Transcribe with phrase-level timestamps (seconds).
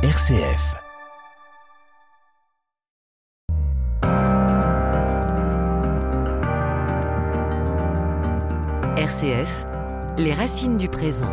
[0.00, 0.76] RCF.
[8.96, 9.66] RCF,
[10.16, 11.32] les racines du présent.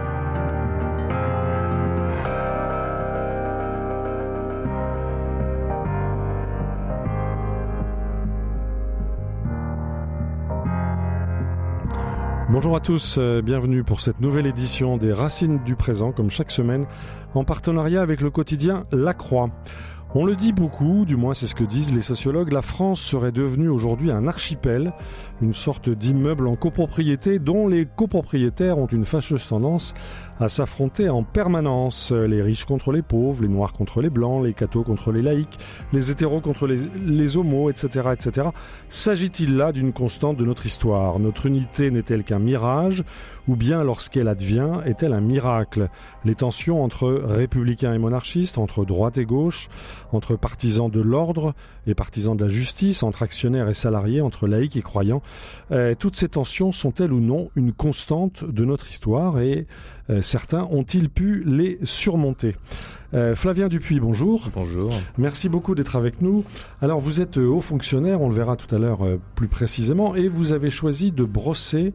[12.56, 16.52] Bonjour à tous, euh, bienvenue pour cette nouvelle édition des Racines du présent, comme chaque
[16.52, 16.86] semaine,
[17.34, 19.50] en partenariat avec le quotidien La Croix.
[20.14, 23.34] On le dit beaucoup, du moins c'est ce que disent les sociologues, la France serait
[23.34, 24.94] devenue aujourd'hui un archipel,
[25.42, 29.94] une sorte d'immeuble en copropriété dont les copropriétaires ont une fâcheuse tendance
[30.40, 32.12] à s'affronter en permanence.
[32.12, 35.58] Les riches contre les pauvres, les noirs contre les blancs, les cathos contre les laïcs,
[35.92, 38.10] les hétéros contre les, les homos, etc.
[38.14, 38.50] etc.
[38.90, 41.20] S'agit-il là d'une constante de notre histoire?
[41.20, 43.04] Notre unité n'est-elle qu'un mirage?
[43.48, 45.90] Ou bien lorsqu'elle advient, est-elle un miracle?
[46.24, 49.70] Les tensions entre républicains et monarchistes, entre droite et gauche,
[50.12, 51.54] entre partisans de l'ordre
[51.88, 55.22] et partisans de la justice, entre actionnaires et salariés, entre laïcs et croyants,
[55.72, 59.40] euh, toutes ces tensions sont-elles ou non une constante de notre histoire?
[59.40, 59.68] Et
[60.22, 62.56] certains ont-ils pu les surmonter
[63.14, 64.50] euh, Flavien Dupuis, bonjour.
[64.54, 64.92] Bonjour.
[65.18, 66.44] Merci beaucoup d'être avec nous.
[66.82, 69.00] Alors vous êtes haut fonctionnaire, on le verra tout à l'heure
[69.36, 71.94] plus précisément, et vous avez choisi de brosser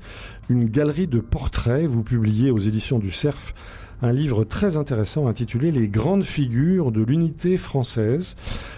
[0.48, 1.84] une galerie de portraits.
[1.84, 3.54] Vous publiez aux éditions du Cerf
[4.02, 8.34] un livre très intéressant intitulé Les grandes figures de l'unité française.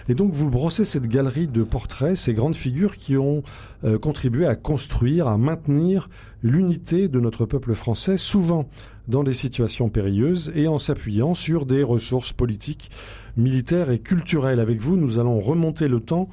[0.09, 3.41] Et donc vous brossez cette galerie de portraits, ces grandes figures qui ont
[3.85, 6.09] euh, contribué à construire, à maintenir
[6.41, 8.67] l'unité de notre peuple français, souvent
[9.07, 12.91] dans des situations périlleuses et en s'appuyant sur des ressources politiques,
[13.37, 14.59] militaires et culturelles.
[14.59, 16.29] Avec vous, nous allons remonter le temps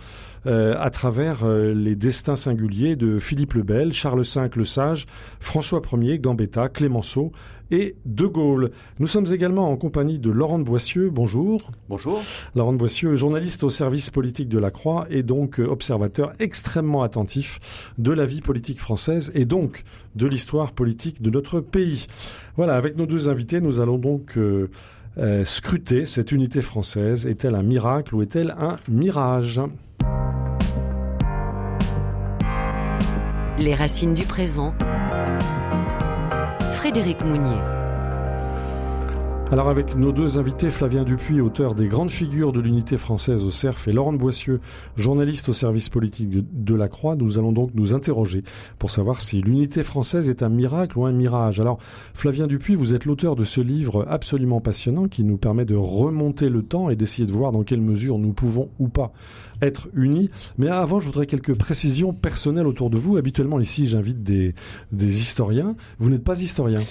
[0.46, 5.06] euh, à travers euh, les destins singuliers de Philippe le Bel, Charles V le Sage,
[5.38, 7.32] François Ier, Gambetta, Clémenceau
[7.70, 8.70] et De Gaulle.
[8.98, 11.10] Nous sommes également en compagnie de Laurent de Boissieu.
[11.10, 11.70] Bonjour.
[11.88, 12.20] Bonjour.
[12.54, 17.02] Laurent de Boissieu, journaliste au service politique de la Croix et donc euh, observateur extrêmement
[17.02, 17.60] attentif
[17.98, 22.06] de la vie politique française et donc de l'histoire politique de notre pays.
[22.56, 24.70] Voilà, avec nos deux invités, nous allons donc euh,
[25.18, 27.26] euh, scruter cette unité française.
[27.26, 29.60] Est-elle un miracle ou est-elle un mirage?
[33.58, 34.74] Les racines du présent.
[36.90, 37.60] Frédéric Mounier.
[39.52, 43.52] Alors avec nos deux invités, Flavien Dupuis, auteur des grandes figures de l'unité française au
[43.52, 44.60] CERF, et Laurent Boissieu,
[44.96, 48.42] journaliste au service politique de, la Croix, nous allons donc nous interroger
[48.80, 51.60] pour savoir si l'unité française est un miracle ou un mirage.
[51.60, 51.78] Alors
[52.12, 56.48] Flavien Dupuis, vous êtes l'auteur de ce livre absolument passionnant qui nous permet de remonter
[56.48, 59.12] le temps et d'essayer de voir dans quelle mesure nous pouvons ou pas
[59.62, 60.30] être unis.
[60.58, 63.16] Mais avant, je voudrais quelques précisions personnelles autour de vous.
[63.16, 64.54] Habituellement ici, j'invite des,
[64.92, 65.76] historiens.
[65.98, 66.82] Vous n'êtes pas historien.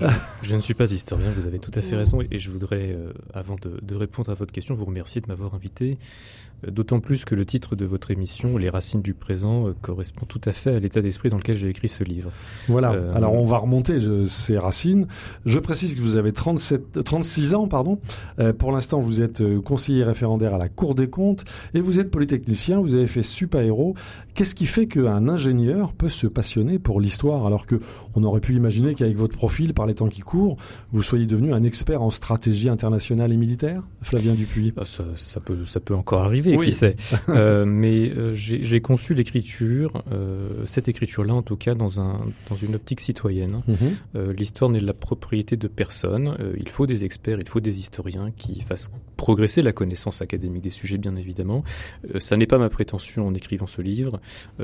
[0.00, 0.10] Ah,
[0.42, 2.92] je, je, ne suis pas historien, vous avez tout à fait raison et je voudrais,
[2.92, 5.98] euh, avant de, répondre à votre question, vous remercier de m'avoir invité.
[6.64, 10.26] Euh, d'autant plus que le titre de votre émission, Les racines du présent, euh, correspond
[10.26, 12.30] tout à fait à l'état d'esprit dans lequel j'ai écrit ce livre.
[12.68, 12.94] Voilà.
[13.14, 15.06] Alors on va remonter ces racines.
[15.44, 17.98] Je précise que vous avez 37, 36 ans, pardon.
[18.58, 22.80] pour l'instant, vous êtes conseiller référendaire à la Cour des comptes et vous êtes polytechnicien.
[22.80, 23.94] Vous avez fait super-héros.
[24.36, 27.80] Qu'est-ce qui fait qu'un ingénieur peut se passionner pour l'histoire alors que
[28.14, 30.58] on aurait pu imaginer qu'avec votre profil, par les temps qui courent,
[30.92, 34.72] vous soyez devenu un expert en stratégie internationale et militaire, Flavien Dupuis?
[34.72, 36.96] Bah, ça, peut, ça peut encore arriver, qui sait.
[37.30, 42.20] euh, mais euh, j'ai conçu l'écriture, euh, cette écriture-là en tout cas, dans, un,
[42.50, 43.62] dans une optique citoyenne.
[43.66, 44.32] Mhm.
[44.36, 46.36] L'histoire n'est la propriété de personne.
[46.58, 50.70] il faut des experts, il faut des historiens qui fassent progresser la connaissance académique des
[50.70, 51.64] sujets, bien évidemment.
[52.18, 54.20] ça n'est pas ma prétention en écrivant ce livre.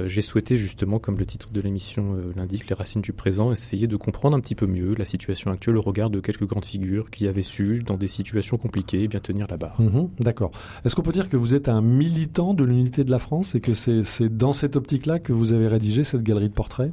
[0.06, 3.97] J'ai souhaité justement, comme le titre de l'émission l'indique, les racines du présent, essayer de
[3.97, 7.27] comprendre un petit peu mieux la situation actuelle au regard de quelques grandes figures qui
[7.27, 9.81] avaient su, dans des situations compliquées, bien tenir la barre.
[9.81, 10.50] Mhm, d'accord.
[10.84, 13.61] Est-ce qu'on peut dire que vous êtes un militant de l'unité de la France et
[13.61, 16.93] que c'est dans cette optique-là que vous avez rédigé cette galerie de portraits?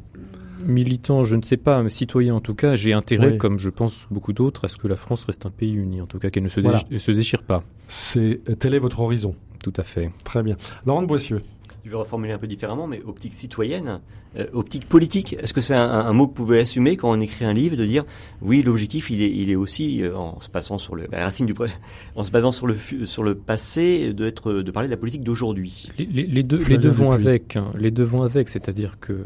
[0.66, 4.07] Militant, je ne sais pas, mais citoyen en tout cas, j'ai intérêt, comme je pense
[4.12, 6.44] beaucoup d'autres, à ce que la France reste un pays uni, en tout cas qu'elle
[6.44, 6.62] ne se,
[6.98, 7.63] se déchire pas.
[7.88, 9.36] C'est tel est votre horizon.
[9.63, 10.12] Tout à fait.
[10.24, 10.56] Très bien.
[10.86, 11.42] Laurent de Boissieu
[11.85, 13.99] je vais reformuler un peu différemment, mais optique citoyenne,
[14.37, 15.33] euh, optique politique.
[15.33, 17.85] Est-ce que c'est un, mot que vous pouvez assumer quand on écrit un livre de
[17.85, 18.05] dire
[18.41, 21.55] oui, l'objectif il est, il est aussi euh, en se passant sur le racine du
[22.15, 25.89] en se basant sur le sur le passé d'être de parler de la politique d'aujourd'hui?
[25.97, 27.71] Les, les, deux les deux vont avec, hein.
[27.77, 29.25] les deux vont avec, c'est-à-dire que euh,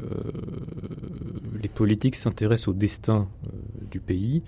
[1.62, 3.28] les politiques s'intéressent au destin
[3.92, 4.42] du pays.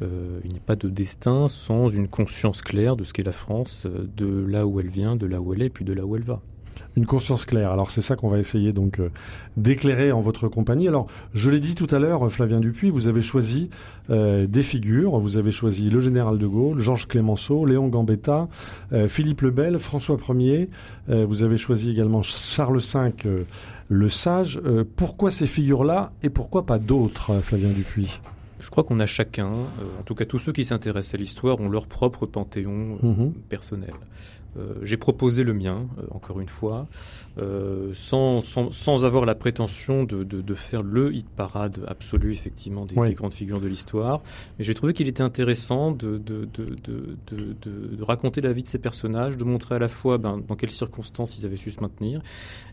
[0.00, 3.86] il n'y a pas de destin sans une conscience claire de ce qu'est la France,
[4.16, 6.22] de là où elle vient, de là où elle est, puis de là où elle
[6.22, 6.40] va.
[6.96, 7.70] Une conscience claire.
[7.70, 9.10] Alors c'est ça qu'on va essayer donc euh,
[9.56, 10.88] d'éclairer en votre compagnie.
[10.88, 13.70] Alors je l'ai dit tout à l'heure, Flavien Dupuis, vous avez choisi
[14.10, 15.18] euh, des figures.
[15.18, 18.48] Vous avez choisi le général de Gaulle, Georges Clémenceau, Léon Gambetta,
[19.06, 20.68] Philippe le Bel, François Ier.
[21.08, 23.44] vous avez choisi également Charles V,
[23.88, 24.60] le Sage.
[24.96, 28.20] pourquoi ces figures-là et pourquoi pas d'autres, Flavien Dupuis?
[28.60, 31.68] Je crois qu'on a chacun, en tout cas tous ceux qui s'intéressent à l'histoire, ont
[31.68, 33.32] leur propre panthéon mhm.
[33.48, 33.94] personnel.
[34.58, 36.86] Euh, j'ai proposé le mien, euh, encore une fois,
[37.38, 42.32] euh, sans, sans, sans, avoir la prétention de, de, de, faire le hit parade absolu,
[42.32, 44.22] effectivement, des, des grandes figures de l'histoire.
[44.58, 46.48] Mais j'ai trouvé qu'il était intéressant de, de,
[48.02, 51.38] raconter la vie de ces personnages, de montrer à la fois ben, dans quelles circonstances
[51.38, 52.22] ils avaient su se maintenir,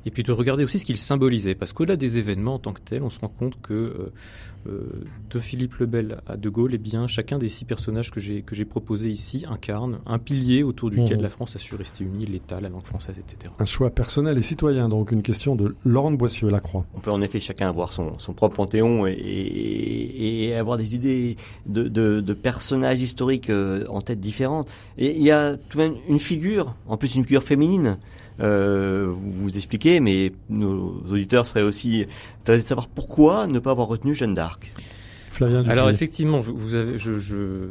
[0.06, 1.56] et puis de regarder aussi ce qu'ils symbolisaient.
[1.56, 4.12] Parce qu'au-delà des événements en tant que tels, on se rend compte que
[4.66, 8.42] de Philippe le Bel à De Gaulle, eh bien, chacun des six personnages que j'ai
[8.42, 11.22] que j'ai proposés ici incarne un pilier autour duquel mmh.
[11.22, 13.54] la France a su rester unie, l'État, la langue française, etc.
[13.60, 16.86] Un choix personnel et citoyen, donc une question de Laurent Boissieu, la Croix.
[16.96, 21.36] On peut en effet chacun avoir son, son propre panthéon et, et, avoir des idées
[21.66, 24.70] de, de, de, personnages historiques euh, en tête différentes.
[24.98, 27.98] Et il y a tout de même une figure, en plus une figure féminine.
[28.40, 32.06] Euh, vous vous expliquez, mais nos auditeurs seraient aussi
[32.40, 34.72] intéressés de savoir pourquoi ne pas avoir retenu Jeanne d'Arc.
[35.32, 37.68] Flavien Alors effectivement, vous avez, je, je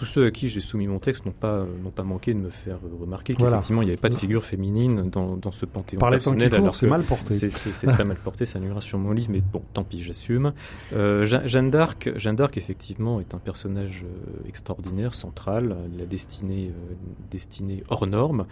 [0.00, 2.48] tous ceux à qui j'ai soumis mon texte n'ont pas, n'ont pas manqué de me
[2.48, 6.08] faire remarquer qu'effectivement, il n'y avait pas de figure féminine dans, dans ce panthéon Par
[6.08, 6.54] personnel.
[6.54, 7.50] alors c'est mal porté.
[7.50, 10.54] C'est très mal porté, ça nuira sur mon livre, mais bon, tant pis, j'assume.
[10.94, 16.94] Euh, Jeanne d'Arc, Jeanne d'Arc, effectivement, est un personnage euh, extraordinaire, central, la destinée, euh,
[17.30, 18.46] destinée hors norme.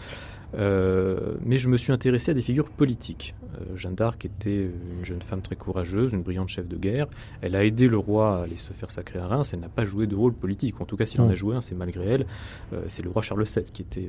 [0.54, 3.34] Euh, mais je me suis intéressé à des figures politiques.
[3.60, 7.06] Euh, Jeanne d'Arc était une jeune femme très courageuse, une brillante chef de guerre.
[7.42, 9.52] Elle a aidé le roi à aller se faire sacrer à Reims.
[9.52, 10.80] Elle n'a pas joué de rôle politique.
[10.80, 12.26] En tout cas, s'il en a un, c'est malgré elle.
[12.72, 14.08] Euh, c'est le roi Charles VII qui était,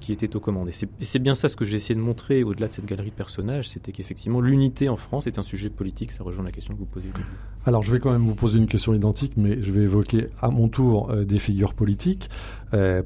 [0.00, 0.68] qui, était aux commandes.
[0.68, 3.14] Et c'est bien ça ce que j'ai essayé de montrer au-delà de cette galerie de
[3.14, 6.12] personnages, c'était qu'effectivement l'unité en France est un sujet politique.
[6.12, 7.08] Ça rejoint la question que vous posez.
[7.66, 10.50] Alors, je vais quand même vous poser une question identique, mais je vais évoquer à
[10.50, 12.28] mon tour des figures politiques.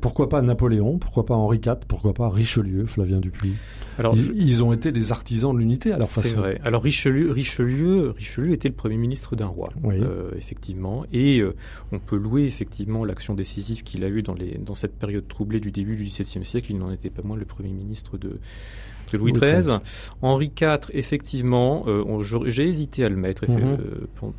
[0.01, 3.55] Pourquoi pas Napoléon Pourquoi pas Henri IV Pourquoi pas Richelieu Flavien Dupuis
[3.99, 6.29] alors, ils, ont été des artisans de l'unité à leur façon.
[6.29, 6.61] C'est vrai.
[6.65, 11.55] Alors Richelieu, Richelieu, Richelieu était le premier ministre d'un roi, euh, effectivement, et euh,
[11.91, 15.59] on peut louer effectivement l'action décisive qu'il a eue dans, les, dans cette période troublée
[15.59, 16.71] du début du XVIIe siècle.
[16.71, 18.39] Il n'en était pas moins le premier ministre de,
[19.13, 19.79] de Louis XIII.
[20.23, 23.79] Henri IV, effectivement, euh, j'ai hésité à le mettre mhm.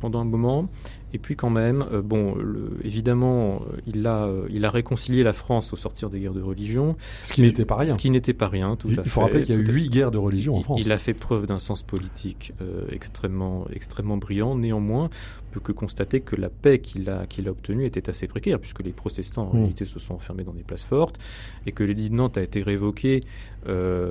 [0.00, 0.70] pendant un moment.
[1.12, 5.22] Et puis quand même, euh, bon, le, évidemment, euh, il a, euh, il a réconcilié
[5.22, 6.96] la France au sortir des guerres de religion.
[7.22, 7.94] Ce qui n'était pas rien.
[7.94, 9.66] Ce qui n'était pas rien, tout il, à Il faut rappeler qu'il y a eu
[9.66, 10.80] huit guerres de religion en France.
[10.82, 12.52] Il a fait preuve d'un sens politique
[12.90, 14.54] extrêmement, extrêmement brillant.
[14.54, 15.10] Néanmoins,
[15.48, 18.60] on peut que constater que la paix qu'il a, qu'il a obtenue était assez précaire,
[18.60, 19.56] puisque les protestants en mm.
[19.56, 21.18] réalité se sont enfermés dans des places fortes,
[21.66, 23.20] et que l'édit de Nantes a été révoqué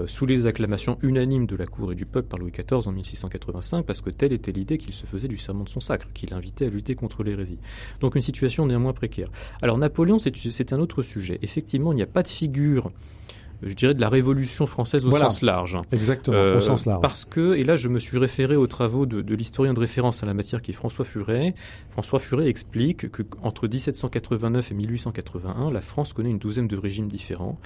[0.08, 3.86] sous les acclamations unanimes de la cour et du peuple par Louis XIV en 1685,
[3.86, 6.66] parce que telle était l'idée qu'il se faisait du serment de son sacre, qu'il invitait
[6.66, 7.60] à lutter contre l'hérésie.
[8.00, 9.30] Donc une situation néanmoins précaire.
[9.62, 11.40] Alors Napoléon, c'est un autre sujet.
[11.42, 12.92] Effectivement, il n'y a pas de figure
[13.62, 15.78] je dirais, de la Révolution française au sens large.
[15.92, 17.02] Exactement, au euh, sens large.
[17.02, 20.24] Parce que, et là je me suis référé aux travaux de, de l'historien de référence
[20.24, 21.54] à la matière qui est François Furet.
[21.90, 27.08] François Furet explique que entre 1789 et 1881, la France connaît une douzaine de régimes
[27.08, 27.60] différents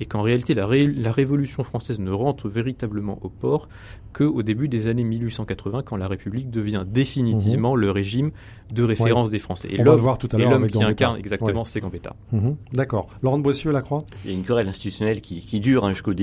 [0.00, 3.68] et qu'en réalité la, la, Révolution française ne rentre véritablement au port
[4.12, 7.80] qu'au début des années 1880 quand la République devient définitivement mhm.
[7.80, 8.30] le régime
[8.70, 9.68] de référence des Français.
[9.70, 12.14] Et l'homme tout à l'heure qui incarne exactement c'est Gambetta.
[12.32, 12.56] Mhm.
[12.72, 13.08] D'accord.
[13.22, 15.92] Laurent de Boissieu, la Croix Il y a une querelle institutionnelle qui qui, dure hein,
[15.92, 16.14] jusqu'au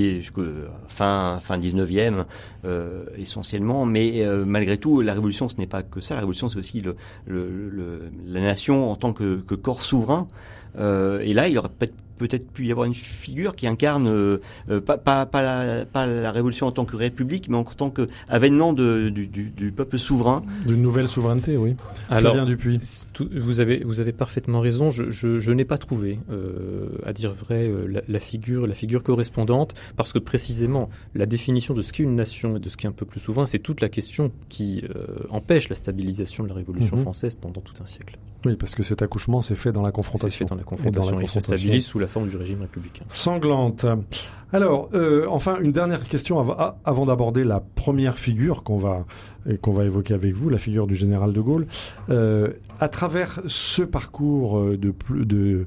[0.88, 2.24] fin fin 19e
[2.64, 3.84] euh, essentiellement.
[3.84, 6.14] Mais euh, malgré tout, la révolution, ce n'est pas que ça.
[6.14, 10.28] La révolution, c'est aussi le, la nation en tant que, corps souverain.
[10.78, 14.38] Euh, et là, il aurait peut-être peut-être pu y avoir une figure qui incarne euh,
[14.70, 17.90] euh, pas, pas, pas, la, pas, la, révolution en tant que république, mais en tant
[17.90, 20.42] qu'avènement du, du, du, peuple souverain.
[20.66, 21.76] D'une nouvelle souveraineté, oui.
[22.10, 22.80] Alors, Dupuis.
[23.34, 24.90] vous, avez, vous avez parfaitement raison.
[24.90, 29.02] Je, je, je n'ai pas trouvé, euh, à dire vrai, la, la, figure, la figure
[29.02, 32.88] correspondante, parce que précisément, la définition de ce qu'est une nation et de ce qu'est
[32.88, 34.84] un peuple souverain, c'est toute la question qui
[35.30, 37.02] empêche la stabilisation de la Révolution mhm.
[37.02, 38.18] française pendant tout un siècle.
[38.44, 40.28] Oui, parce que cet accouchement s'est fait dans la confrontation.
[40.28, 43.04] C'est fait dans la confrontation et, et se stabilise sous la forme du régime républicain.
[43.08, 43.86] Sanglante.
[44.52, 46.40] Alors, euh, enfin, une dernière question
[46.84, 49.04] avant d'aborder la première figure qu'on va
[49.60, 51.66] qu'on va évoquer avec vous, la figure du général de Gaulle.
[52.10, 52.48] Euh,
[52.80, 55.66] à travers ce parcours euh, de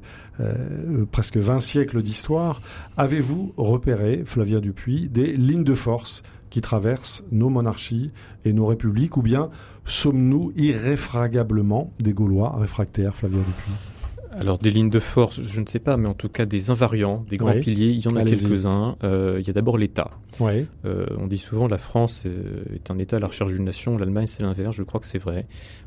[1.10, 2.60] presque 20 siècles d'histoire,
[2.98, 8.10] avez-vous repéré, Flavia Dupuis, des lignes de force qui traversent nos monarchies
[8.44, 9.48] et nos républiques, ou bien
[9.84, 13.89] sommes-nous irréfragablement des Gaulois réfractaires, Flavia Dupuis?
[14.32, 17.24] Alors des lignes de force, je ne sais pas, mais en tout cas des invariants,
[17.28, 18.96] des grands piliers, il y en a quelques-uns.
[19.02, 20.10] Euh, il y a d'abord l'État.
[20.84, 24.26] Euh, on dit souvent la France est un État à la recherche d'une nation, l'Allemagne
[24.26, 25.46] c'est l'inverse, je crois que c'est vrai.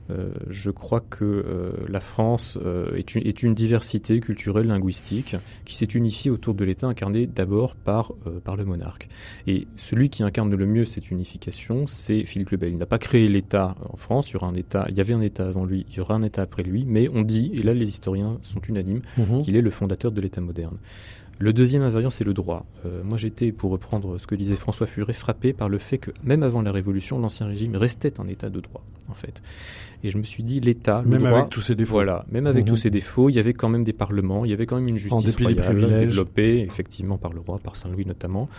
[0.10, 5.36] Euh, je crois que euh, la France euh, est une, est, une, diversité culturelle, linguistique,
[5.66, 9.08] qui s'est unifiée autour de l'État incarné d'abord par, par le monarque.
[9.48, 12.70] Et celui qui incarne le mieux cette unification, c'est Philippe le Bel.
[12.72, 15.14] Il n'a pas créé l'État en France, il y aura un État, il y avait
[15.14, 17.64] un État avant lui, il y aura un État après lui, mais on dit, et
[17.64, 19.42] là les historiens sont unanimes, mhm.
[19.42, 20.78] qu'il est le fondateur de l'État moderne.
[21.40, 22.66] Le deuxième invariant, c'est le droit.
[22.86, 26.12] Euh, moi, j'étais, pour reprendre ce que disait François Furet, frappé par le fait que
[26.24, 29.42] même avant la Révolution, l'Ancien Régime restait un État de droit, en fait.
[30.04, 32.74] Et je me suis dit, l'État, même avec tous ses défauts, voilà, même avec tous
[32.74, 32.78] mhm.
[32.78, 34.98] ses défauts, il y avait quand même des parlements, il y avait quand même une
[34.98, 38.50] justice royale développée, effectivement par le roi, par Saint Louis notamment.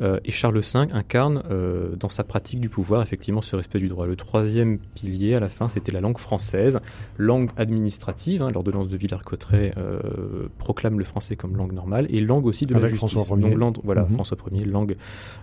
[0.00, 3.88] Euh, et Charles V incarne euh, dans sa pratique du pouvoir effectivement ce respect du
[3.88, 4.06] droit.
[4.06, 6.80] Le troisième pilier, à la fin, c'était la langue française,
[7.18, 8.42] langue administrative.
[8.42, 12.74] Hein, L'ordonnance de Villers-Cotterêts euh, proclame le français comme langue normale et langue aussi de
[12.74, 13.10] la justice.
[13.12, 13.54] François Ier.
[13.54, 14.14] Donc, voilà, mhm.
[14.14, 14.96] François Ier, langue,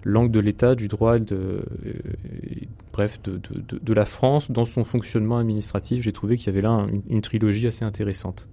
[0.04, 1.62] langue de l'État, du droit, de, euh,
[2.94, 6.04] bref, de, la France dans son fonctionnement administratif.
[6.04, 8.48] J'ai trouvé qu'il y avait là une, trilogie assez intéressante.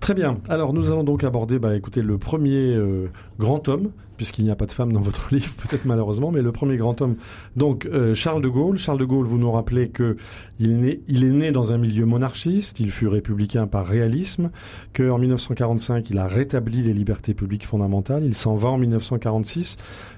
[0.00, 0.36] Très bien.
[0.48, 3.08] Alors nous allons donc aborder, bah, écoutez, le premier euh,
[3.38, 6.52] grand homme puisqu'il n'y a pas de femme dans votre livre, peut-être malheureusement, mais le
[6.52, 7.16] premier grand homme.
[7.56, 8.76] Donc euh, Charles de Gaulle.
[8.76, 10.16] Charles de Gaulle, vous nous rappelez que
[10.60, 14.50] il est, né, il est né dans un milieu monarchiste, il fut républicain par réalisme,
[14.92, 19.76] que en 1945 il a rétabli les libertés publiques fondamentales, il s'en va en 1946,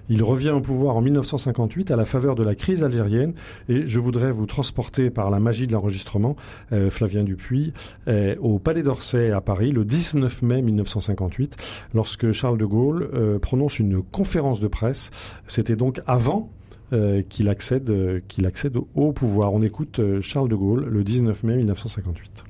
[0.08, 3.34] il revient au pouvoir en 1958 à la faveur de la crise algérienne,
[3.68, 6.36] et je voudrais vous transporter par la magie de l'enregistrement,
[6.72, 7.74] euh, Flavien Dupuis,
[8.08, 11.58] euh, au Palais d'Orsay à Paris le 19 mai 1958,
[11.92, 13.10] lorsque Charles de Gaulle
[13.42, 15.10] prononce une une conférence de presse.
[15.46, 16.50] C'était donc avant
[16.92, 19.52] euh, qu'il accède, euh, accède au pouvoir.
[19.52, 22.44] On écoute euh, Charles de Gaulle le 19 mai 1958.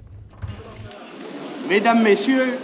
[1.68, 2.58] Mesdames, Messieurs,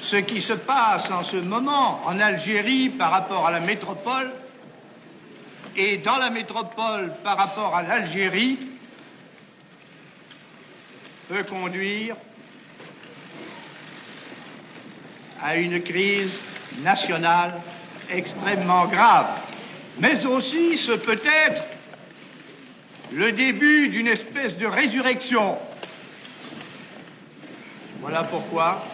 [0.00, 4.30] ce qui se passe en ce moment en Algérie par rapport à la métropole
[5.76, 8.58] et dans la métropole par rapport à l'Algérie
[11.28, 12.16] peut conduire
[15.42, 16.40] à une crise
[16.82, 17.60] nationale
[18.10, 19.28] extrêmement grave.
[20.00, 21.62] Mais aussi, ce peut être
[23.12, 25.58] le début d'une espèce de résurrection.
[28.00, 28.84] Voilà pourquoi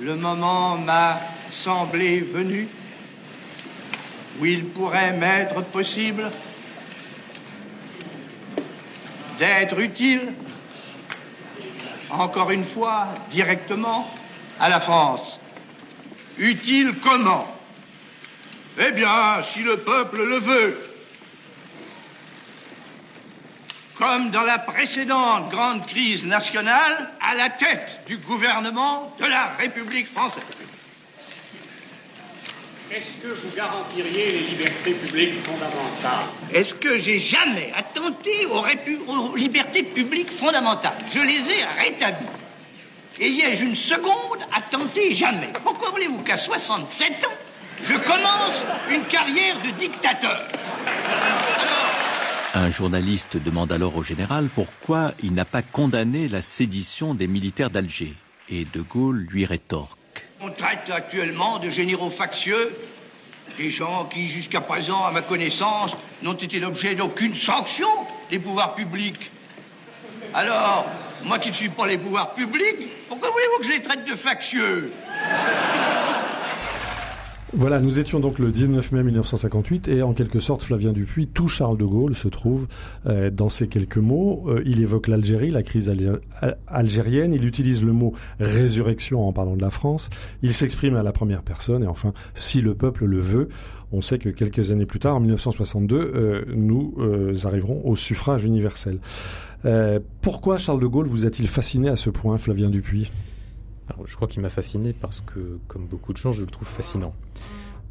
[0.00, 2.68] le moment m'a semblé venu
[4.40, 6.30] où il pourrait m'être possible
[9.38, 10.32] d'être utile,
[12.10, 14.08] encore une fois, directement
[14.62, 15.40] à la France.
[16.38, 17.48] Utile comment?
[18.78, 20.82] Eh bien, si le peuple le veut.
[23.96, 30.08] Comme dans la précédente grande crise nationale, à la tête du gouvernement de la République
[30.08, 30.44] française.
[32.90, 36.26] Est-ce que vous garantiriez les libertés publiques fondamentales?
[36.52, 38.64] Est-ce que j'ai jamais attenté aux,
[39.08, 40.98] aux libertés publiques fondamentales?
[41.10, 42.28] Je les ai rétablies.
[43.20, 47.36] Ai-je une seconde à tenter jamais Pourquoi voulez-vous qu'à 67 ans,
[47.82, 50.48] je commence une carrière de dictateur?
[52.54, 57.70] Un journaliste demande alors au général pourquoi il n'a pas condamné la sédition des militaires
[57.70, 58.14] d'Alger.
[58.48, 59.98] Et De Gaulle lui rétorque.
[60.40, 62.76] On traite actuellement de généraux factieux
[63.56, 65.92] des gens qui, jusqu'à présent, à ma connaissance,
[66.22, 67.88] n'ont été l'objet d'aucune sanction
[68.30, 69.30] des pouvoirs publics.
[70.34, 70.86] Alors,
[71.24, 74.14] moi qui ne suis pas les pouvoirs publics, pourquoi voulez-vous que je les traite de
[74.14, 74.90] factieux?
[77.54, 81.48] Voilà, nous étions donc le 19 mai 1958 et en quelque sorte Flavien Dupuis, tout
[81.48, 82.66] Charles de Gaulle se trouve
[83.04, 84.44] euh, dans ces quelques mots.
[84.48, 85.92] Euh, il évoque l'Algérie, la crise
[86.66, 90.08] algérienne, il utilise le mot résurrection en parlant de la France,
[90.40, 93.50] il s'exprime à la première personne et enfin, si le peuple le veut,
[93.92, 96.94] on sait que quelques années plus tard, en 1962, euh, nous
[97.44, 98.98] arriverons au suffrage universel.
[100.20, 103.10] Pourquoi Charles de Gaulle vous a-t-il fasciné à ce point, Flavien Dupuis?
[104.04, 107.14] Je crois qu'il m'a fasciné parce que, comme beaucoup de gens, je le trouve fascinant.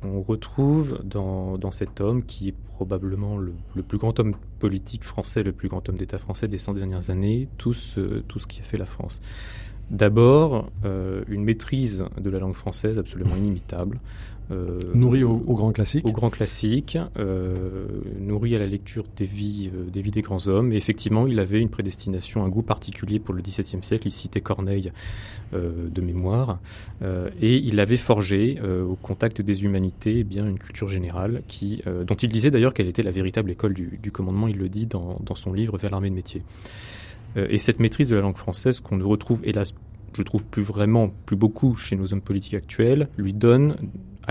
[0.04, 3.54] On retrouve dans, cet homme, qui est probablement le,
[3.88, 7.48] plus grand homme politique français, le plus grand homme d'État français des 100 dernières années,
[7.58, 9.22] tout ce, tout ce qui a fait la France.
[9.92, 14.00] D'abord, euh, une maîtrise de la langue française absolument inimitable,
[14.52, 17.86] euh, nourri au, grand classique Au grand classique, euh,
[18.20, 20.74] nourri à la lecture des vies, euh, des vies des grands hommes.
[20.74, 24.08] Et effectivement, il avait une prédestination, un goût particulier pour le XVIIe siècle.
[24.08, 24.92] Il citait Corneille
[25.54, 26.60] de mémoire.
[27.42, 32.16] et il avait forgé, au contact des humanités, eh bien une culture générale qui, dont
[32.16, 34.48] il disait d'ailleurs qu'elle était la véritable école du, du commandement.
[34.48, 36.42] Il le dit dans, dans son livre Vers l'armée de métier.
[37.36, 39.74] et cette maîtrise de la langue française qu'on ne retrouve hélas
[40.14, 43.76] je trouve plus vraiment, plus beaucoup chez nos hommes politiques actuels, lui donne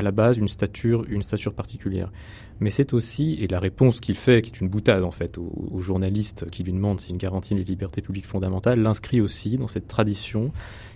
[0.00, 2.10] à la base une stature, une stature particulière.
[2.58, 5.78] Mais c'est aussi, et la réponse qu'il fait, qui est une boutade en fait aux,
[5.80, 10.52] journalistes qui lui demandent s'il garantit les libertés publiques fondamentales, l'inscrit aussi dans cette tradition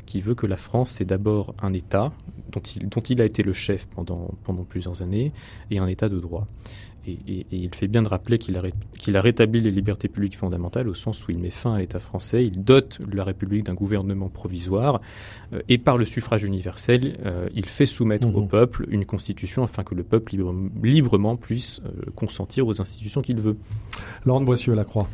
[0.06, 2.12] qui veut que la France c'est d'abord un État
[2.50, 5.32] dont il, a été le chef pendant plusieurs années
[5.70, 6.46] et un État de droit.
[7.06, 8.62] Et, il fait bien de rappeler qu'il a,
[8.98, 11.98] qu'il a, rétabli les libertés publiques fondamentales au sens où il met fin à l'État
[11.98, 15.00] français, il dote la République d'un gouvernement provisoire
[15.52, 18.48] euh, et par le suffrage universel, euh, il fait soumettre au mmh.
[18.48, 20.34] peuple une constitution afin que le peuple
[20.82, 23.56] librement puisse euh, consentir aux institutions qu'il veut.
[24.24, 25.08] Laurent Boissieu, la Croix.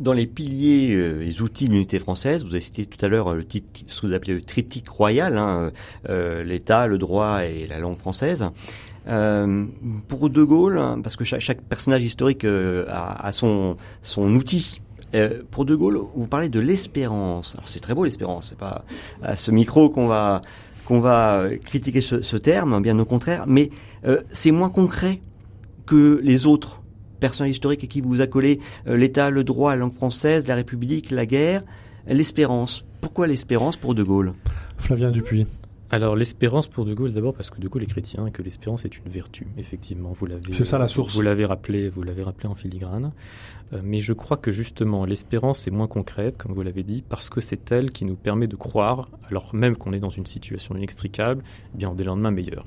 [0.00, 3.44] Dans les piliers, les outils de l'unité française, vous avez cité tout à l'heure le
[3.44, 5.70] type, ce que vous appelez le triptyque royal, hein,
[6.44, 8.46] l'État, le droit et la langue française.
[9.08, 9.66] Euh,
[10.08, 14.80] pour De Gaulle, hein, parce que chaque, personnage historique euh, a, son, son outil.
[15.14, 17.54] Euh, pour De Gaulle, vous parlez de l'espérance.
[17.54, 18.48] Alors c'est très beau l'espérance.
[18.50, 18.84] C'est pas
[19.22, 20.40] à ce micro qu'on va
[20.84, 23.44] qu'on va critiquer ce, ce, terme, bien au contraire.
[23.46, 23.70] Mais
[24.30, 25.20] c'est moins concret
[25.86, 26.82] que les autres
[27.20, 31.24] personnages historiques à qui vous accolez l'État, le droit, la langue française, la République, la
[31.24, 31.62] guerre,
[32.08, 32.84] l'espérance.
[33.00, 34.32] Pourquoi l'espérance pour De Gaulle?
[34.76, 35.46] Flavien Dupuis.
[35.94, 38.86] Alors l'espérance pour De Gaulle, d'abord parce que De Gaulle est chrétien et que l'espérance
[38.86, 40.12] est une vertu, effectivement.
[40.12, 40.50] Vous l'avez.
[40.50, 41.14] C'est ça la source.
[41.14, 43.12] Vous l'avez rappelé, vous l'avez rappelé en filigrane.
[43.74, 47.28] Euh, mais je crois que justement l'espérance est moins concrète, comme vous l'avez dit, parce
[47.28, 50.74] que c'est elle qui nous permet de croire, alors même qu'on est dans une situation
[50.74, 51.42] inextricable,
[51.74, 52.64] eh bien des lendemains meilleurs.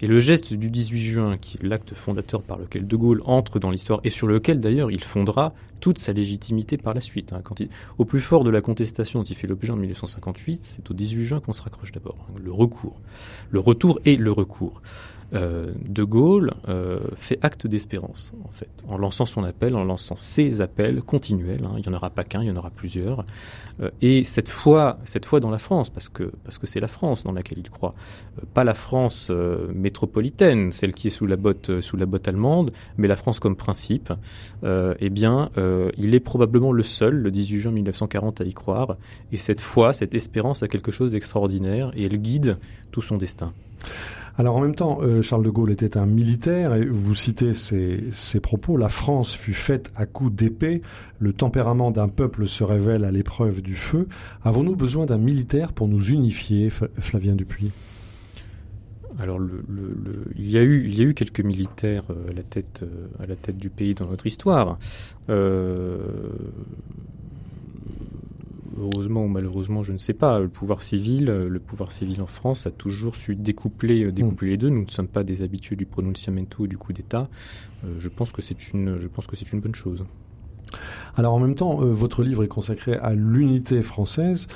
[0.00, 3.58] Et le geste du 18 juin, qui est l'acte fondateur par lequel De Gaulle entre
[3.58, 5.52] dans l'histoire et sur lequel d'ailleurs il fondera
[5.82, 7.32] toute sa légitimité par la suite.
[7.34, 7.40] Hein.
[7.42, 7.60] Quand
[7.98, 11.24] au plus fort de la contestation dont il fait l'objet en 1958, c'est au 18
[11.24, 12.16] juin qu'on se raccroche d'abord.
[12.30, 13.00] Hein, le recours.
[13.50, 14.80] Le retour et le recours.
[15.34, 20.16] Euh, de Gaulle euh, fait acte d'espérance, en fait, en lançant son appel, en lançant
[20.16, 21.64] ses appels continuels.
[21.64, 21.76] Hein.
[21.78, 23.24] il n'y en aura pas qu'un, il y en aura plusieurs.
[23.80, 26.88] Euh, et cette fois, cette fois dans la France, parce que parce que c'est la
[26.88, 27.94] France dans laquelle il croit,
[28.52, 29.30] pas la France
[29.74, 33.56] métropolitaine, celle qui est sous la botte sous la botte allemande, mais la France comme
[33.56, 34.12] principe.
[34.64, 35.50] eh bien,
[35.96, 38.96] il est probablement le seul, le 18 juin 1940, à y croire.
[39.32, 42.58] Et cette foi, cette espérance a quelque chose d'extraordinaire et elle guide
[42.90, 43.52] tout son destin.
[44.38, 48.40] Alors en même temps, euh, Charles de Gaulle était un militaire et vous citez ses,
[48.40, 48.76] propos.
[48.78, 50.80] La France fut faite à coups d'épée.
[51.18, 54.08] Le tempérament d'un peuple se révèle à l'épreuve du feu.
[54.42, 57.72] Avons-nous besoin d'un militaire pour nous unifier, Flavien Dupuis?
[59.18, 59.38] Alors,
[60.36, 63.70] il, y a eu, quelques militaires euh, à la tête, euh, à la tête du
[63.70, 64.78] pays dans notre histoire.
[65.28, 65.98] Euh,
[68.78, 72.66] heureusement ou malheureusement, je ne sais pas, le pouvoir civil, le pouvoir civil en France
[72.66, 74.70] a toujours su découpler, les deux.
[74.70, 77.28] Nous ne sommes pas des habitués du pronunciamento du coup d'État.
[77.98, 78.98] Je pense que c'est une,
[79.60, 80.04] bonne chose.
[81.16, 84.48] Alors en même temps, votre livre est consacré à l'unité française.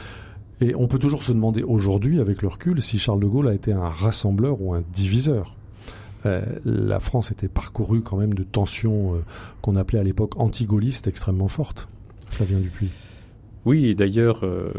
[0.61, 3.55] Et on peut toujours se demander aujourd'hui, avec le recul, si Charles de Gaulle a
[3.55, 5.55] été un rassembleur ou un diviseur.
[6.65, 9.23] la France était parcourue quand même de tensions
[9.63, 11.89] qu'on appelait à l'époque anti-gaullistes extrêmement fortes.
[12.31, 12.91] Flavien Dupuis.
[13.67, 14.71] Oui, d'ailleurs, euh,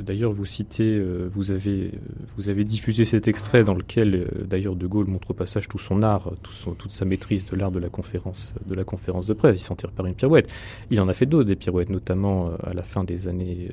[0.00, 1.92] d'ailleurs, vous citez, euh, vous avez,
[2.36, 5.78] vous avez diffusé cet extrait dans lequel, euh, d'ailleurs, De Gaulle montre au passage tout
[5.78, 9.56] son art, toute sa maîtrise de l'art de la conférence, de la conférence de presse.
[9.56, 10.52] Il s'en tire par une pirouette.
[10.90, 13.70] Il en a fait d'autres des pirouettes, notamment à la fin des années,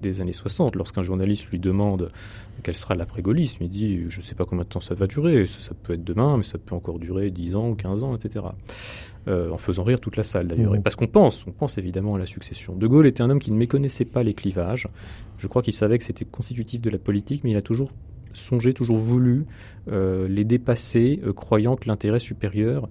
[0.00, 2.12] des, années 60, lorsqu'un journaliste lui demande
[2.62, 3.64] quel sera l'après-gaullisme.
[3.64, 5.44] Il dit, je ne sais pas combien de temps ça va durer.
[5.46, 8.44] Ça, ça, peut être demain, mais ça peut encore durer 10 ans, 15 ans, etc.
[9.28, 10.72] Euh, en faisant rire toute la salle d'ailleurs.
[10.72, 10.82] Mmh.
[10.82, 12.74] Parce qu'on pense, on pense évidemment à la succession.
[12.74, 14.88] De Gaulle était un homme qui ne méconnaissait pas les clivages.
[15.38, 17.92] Je crois qu'il savait que c'était constitutif de la politique, mais il a toujours
[18.32, 19.46] songé, toujours voulu
[19.86, 22.88] euh, les dépasser, euh, croyant que l'intérêt supérieur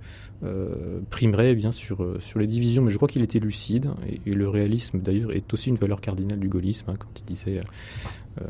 [1.11, 2.81] primerait bien sur, sur les divisions.
[2.81, 3.91] Mais je crois qu'il était lucide,
[4.25, 7.59] et, le réalisme d'ailleurs est aussi une valeur cardinale du gaullisme, hein, quand il disait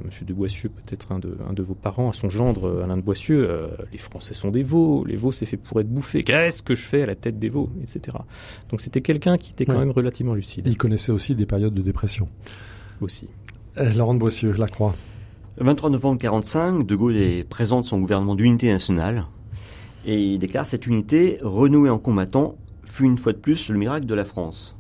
[0.06, 2.98] Monsieur de Boissieu, peut-être un de, un de vos parents, à son gendre euh, Alain
[2.98, 6.24] de Boissieu, euh, les Français sont des veaux, les veaux c'est fait pour être bouffés,
[6.24, 8.18] qu'est-ce que je fais à la tête des veaux, etc.
[8.70, 10.66] Donc c'était quelqu'un qui était quand même relativement lucide.
[10.68, 12.30] Il connaissait aussi des périodes de dépression.
[13.02, 13.28] Aussi.
[13.76, 14.94] Laurent de Boissieu, La Croix.
[15.58, 17.16] Le 23 novembre 1945, De Gaulle
[17.50, 19.26] présente son gouvernement d'unité nationale
[20.06, 24.06] et il déclare cette unité renouée en combattant fut une fois de plus le miracle
[24.06, 24.76] de la France.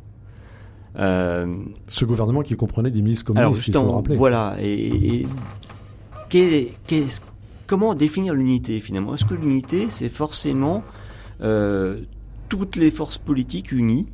[0.98, 1.56] Euh,
[1.88, 4.16] Ce gouvernement qui comprenait des milices communistes, alors justement, il faut rappeler.
[4.16, 4.56] Voilà.
[4.62, 5.26] Et,
[7.68, 9.16] comment définir l'unité finalement?
[9.16, 10.84] Est-ce que l'unité, c'est forcément
[11.42, 12.02] euh,
[12.50, 14.08] toutes les forces politiques unies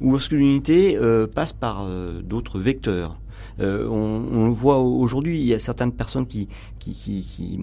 [0.00, 0.98] ou lorsque l'unité
[1.34, 1.88] passe par
[2.22, 3.18] d'autres vecteurs?
[3.60, 6.48] Euh, on, on, voit aujourd'hui, il y a certaines personnes qui
[6.78, 7.60] qui, qui,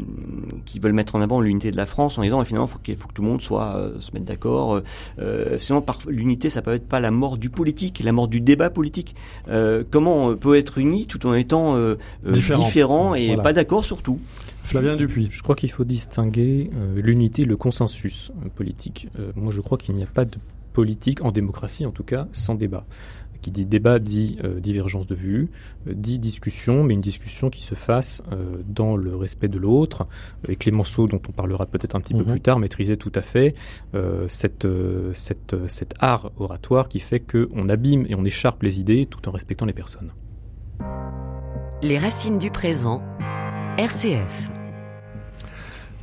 [0.66, 3.08] qui, veulent mettre en avant l'unité de la France en disant finalement faut qu'il faut
[3.08, 4.82] que tout le monde soit euh, se mette d'accord.
[5.20, 8.42] Euh, sinon, par l'unité, ça peut être pas la mort du politique, la mort du
[8.42, 9.16] débat politique.
[9.48, 11.96] Euh, comment on peut être uni tout en étant euh,
[12.28, 13.16] différent.
[13.16, 14.20] et pas d'accord sur tout?
[14.64, 15.28] Flavien Dupuis.
[15.30, 19.08] Je crois qu'il faut distinguer l'unité, le consensus politique.
[19.36, 20.38] moi, je crois qu'il n'y a pas de
[20.74, 22.86] politique en démocratie, en tout cas, sans débat
[23.45, 25.51] qui dit débat dit euh, divergence de vue,
[25.88, 30.08] euh, dit discussion, mais une discussion qui se fasse euh, dans le respect de l'autre.
[30.47, 32.31] Et Clémenceau, dont on parlera peut-être un petit peu mhm.
[32.31, 33.53] plus tard, maîtrisait tout à fait
[34.27, 34.67] cette,
[35.13, 39.31] cette, cet art oratoire qui fait qu'on abîme et on écharpe les idées tout en
[39.31, 40.12] respectant les personnes.
[41.84, 43.03] Les racines du présent,
[43.77, 44.55] RCF.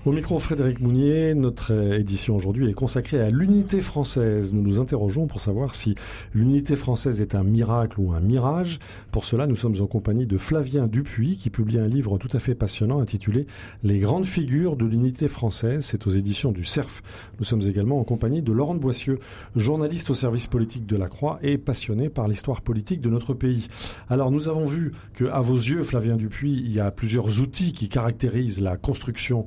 [0.04, 4.52] Au micro Frédéric Mounier, notre édition aujourd'hui est consacrée à l'unité française.
[4.52, 5.94] Nous nous interrogeons pour savoir si
[6.34, 8.80] l'unité française est un miracle ou un mirage.
[9.12, 12.40] Pour cela, nous sommes en compagnie de Flavien Dupuis qui publie un livre tout à
[12.40, 13.46] fait passionnant intitulé
[13.84, 15.84] Les grandes figures de l'unité française.
[15.84, 17.00] C'est aux éditions du CERF.
[17.38, 19.20] Nous sommes également en compagnie de Laurent Boissieu,
[19.54, 23.68] journaliste au service politique de la Croix et passionné par l'histoire politique de notre pays.
[24.10, 27.72] Alors nous avons vu que, à vos yeux, Flavien Dupuis, il y a plusieurs outils
[27.72, 29.46] qui caractérisent la construction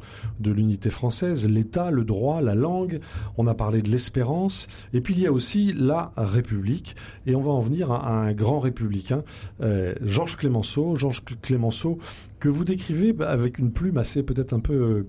[0.51, 2.99] l'unité française, l'État, le droit, la langue,
[3.37, 7.41] on a parlé de l'espérance, et puis il y a aussi la République, et on
[7.41, 9.23] va en venir à, un grand républicain,
[9.61, 11.97] euh, Georges Clémenceau, Georges Clémenceau,
[12.39, 15.05] que vous décrivez avec une plume assez peut-être un peu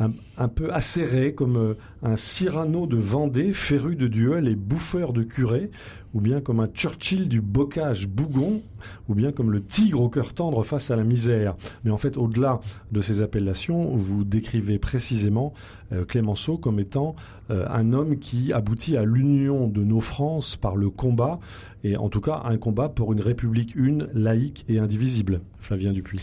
[0.00, 5.22] un, peu acéré, comme euh, un Cyrano de Vendée, féru de duel et bouffeur de
[5.22, 5.70] curé,
[6.18, 8.60] ou bien comme un Churchill du bocage bougon,
[9.08, 11.54] ou bien comme le tigre au cœur tendre face à la misère.
[11.84, 12.58] Mais en fait, au-delà
[12.90, 15.54] de ces appellations, vous décrivez précisément
[15.92, 17.14] euh, Clémenceau comme étant
[17.50, 21.38] euh, un homme qui aboutit à l'union de nos France par le combat,
[21.84, 25.40] et en tout cas un combat pour une république une, laïque et indivisible.
[25.60, 26.20] Flavien Dupuis.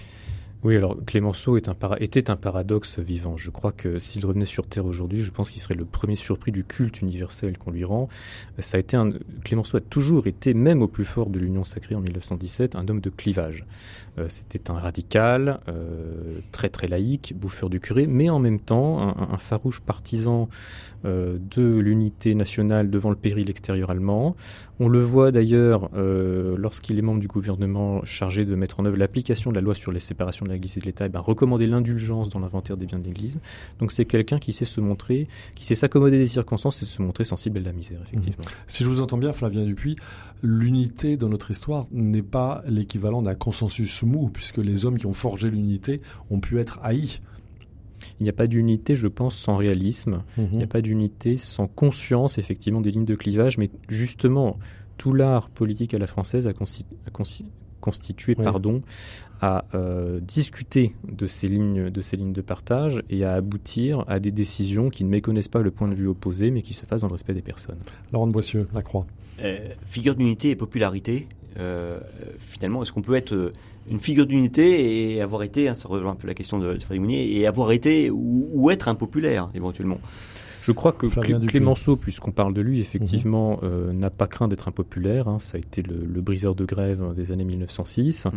[0.66, 3.38] Oui, alors Clémenceau était un paradoxe vivant.
[3.38, 6.52] Je crois que s'il revenait sur Terre aujourd'hui, je pense qu'il serait le premier surpris
[6.52, 8.10] du culte universel qu'on lui rend.
[8.58, 9.12] Ça a été un,
[9.44, 13.00] Clémenceau a toujours été, même au plus fort de l'Union sacrée en 1917, un homme
[13.00, 13.64] de clivage.
[14.18, 19.16] Euh, c'était un radical, euh, très très laïque, bouffeur du curé, mais en même temps
[19.32, 20.48] un, farouche partisan euh,
[21.06, 24.36] de l'unité nationale devant le péril extérieur allemand.
[24.80, 29.52] On le voit d'ailleurs lorsqu'il est membre du gouvernement chargé de mettre en œuvre l'application
[29.52, 31.68] de la loi sur les séparations de l'Église et de l'État, et eh ben, recommander
[31.68, 33.40] l'indulgence dans l'inventaire des biens de l'Église.
[33.80, 37.24] Donc c'est quelqu'un qui sait se montrer, qui sait s'accommoder des circonstances et se montrer
[37.24, 38.46] sensible à la misère, effectivement.
[38.46, 38.66] Mmh.
[38.68, 39.96] Si je vous entends bien, Flavien Dupuis,
[40.42, 45.14] l'unité dans notre histoire n'est pas l'équivalent d'un consensus mou, puisque les hommes qui ont
[45.14, 47.22] forgé l'unité ont pu être haïs.
[48.20, 50.24] Il n'y a pas d'unité, je pense, sans réalisme.
[50.38, 50.68] Il n'y a mhm.
[50.68, 53.58] pas d'unité sans conscience, effectivement, des lignes de clivage.
[53.58, 54.58] Mais justement,
[54.98, 56.54] tout l'art politique à la française a,
[57.82, 58.82] constitué, pardon,
[59.42, 64.20] à euh, discuter de ces lignes, de ces lignes de partage et à aboutir à
[64.20, 67.02] des décisions qui ne méconnaissent pas le point de vue opposé, mais qui se fassent
[67.02, 67.78] dans le respect des personnes.
[68.14, 69.06] Laurent de Boissieu, la Croix.
[69.42, 71.28] Euh, figure d'unité et popularité.
[71.58, 72.00] Euh,
[72.40, 73.54] finalement, est-ce qu'on peut être euh,
[73.90, 76.80] une figure d'unité et avoir été, hein, ça rejoint un peu la question de, de
[76.80, 80.00] Frédéric Mounier, et avoir été ou, ou être impopulaire éventuellement
[80.66, 81.06] je crois que
[81.46, 83.60] Clémenceau, puisqu'on parle de lui, effectivement, mhm.
[83.64, 85.28] euh, n'a pas craint d'être impopulaire.
[85.28, 85.38] Hein.
[85.38, 88.26] Ça a été le, briseur de grève des années 1906.
[88.26, 88.32] Mhm.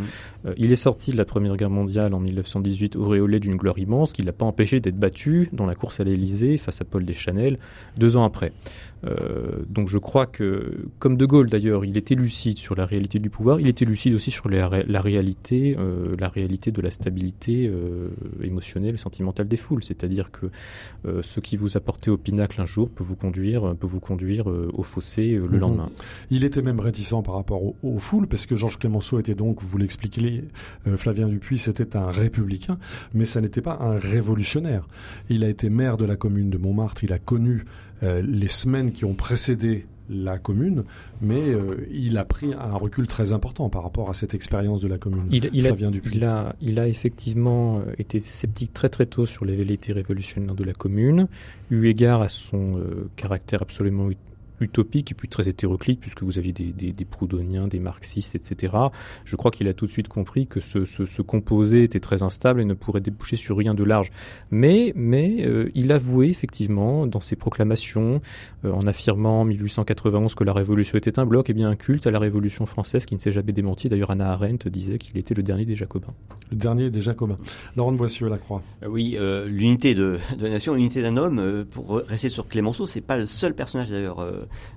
[0.45, 4.13] Euh, il est sorti de la Première Guerre mondiale en 1918 auréolé d'une gloire immense
[4.13, 7.57] qui l'a pas empêché d'être battu dans la course à l'Élysée face à Paul Deschanel
[7.97, 8.51] deux ans après.
[9.05, 13.19] Euh, donc je crois que, comme De Gaulle d'ailleurs, il était lucide sur la réalité
[13.19, 17.67] du pouvoir, il était lucide aussi sur la, réalité, euh, la réalité de la stabilité
[17.67, 18.09] euh,
[18.41, 19.83] émotionnelle et sentimentale des foules.
[19.83, 20.47] C'est-à-dire que
[21.21, 24.83] ce qui vous apportait au pinacle un jour peut vous conduire, peut vous conduire au
[24.83, 25.57] fossé le mhm.
[25.57, 25.89] lendemain.
[26.29, 29.77] Il était même réticent par rapport aux, foules, parce que Georges Clemenceau était donc, vous
[29.77, 30.43] l'expliquez,
[30.95, 32.77] Flavien Dupuis, c'était un républicain,
[33.13, 34.87] mais ça n'était pas un révolutionnaire.
[35.29, 38.91] Il a été maire de la commune de Montmartre, il a connu euh, les semaines
[38.91, 40.83] qui ont précédé la commune,
[41.21, 44.87] mais euh, il a pris un recul très important par rapport à cette expérience de
[44.87, 45.27] la commune.
[45.31, 45.45] Il,
[46.25, 50.63] a, il, a, effectivement euh, été sceptique très très tôt sur les velléités révolutionnaires de
[50.63, 51.27] la commune,
[51.69, 52.81] eu égard à son
[53.15, 54.09] caractère absolument
[54.61, 58.73] utopique et puis très hétéroclite, puisque vous aviez des, des, des proudhoniens, des marxistes, etc.
[59.25, 62.23] Je crois qu'il a tout de suite compris que ce, ce, ce, composé était très
[62.23, 64.11] instable et ne pourrait déboucher sur rien de large.
[64.51, 68.21] Mais, mais euh, il avouait effectivement dans ses proclamations,
[68.65, 71.75] euh, en affirmant en 1891 que la Révolution était un bloc, et eh bien un
[71.75, 73.89] culte à la Révolution française qui ne s'est jamais démenti.
[73.89, 76.13] D'ailleurs, Anna Arendt disait qu'il était le dernier des Jacobins.
[76.51, 77.37] Le dernier des Jacobins.
[77.75, 78.61] Laurent de Boissieu, la Croix.
[78.83, 79.17] Euh, oui,
[79.47, 81.65] l'unité de, de, la nation, l'unité d'un homme.
[81.69, 84.25] pour rester sur Clémenceau, c'est pas le seul personnage d'ailleurs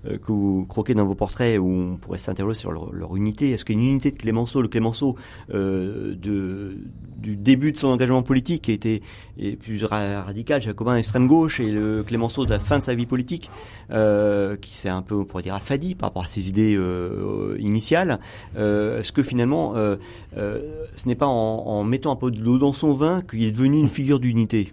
[0.04, 3.50] que vous croquez dans vos portraits, où on pourrait s'interroger sur leur, unité.
[3.50, 5.16] Est-ce qu'une unité de Clémenceau, le Clémenceau
[5.50, 6.76] de,
[7.18, 9.02] du début de son engagement politique, qui était
[9.60, 13.50] plus radical, jacobin, extrême gauche, et le Clémenceau de la fin de sa vie politique,
[13.88, 16.78] qui s'est un peu, on pourrait dire, affadi par rapport à ses idées
[17.58, 18.18] initiales.
[18.56, 19.74] Est-ce que finalement,
[20.36, 23.78] ce n'est pas en, mettant un peu de l'eau dans son vin qu'il est devenu
[23.78, 24.70] une figure d'unité?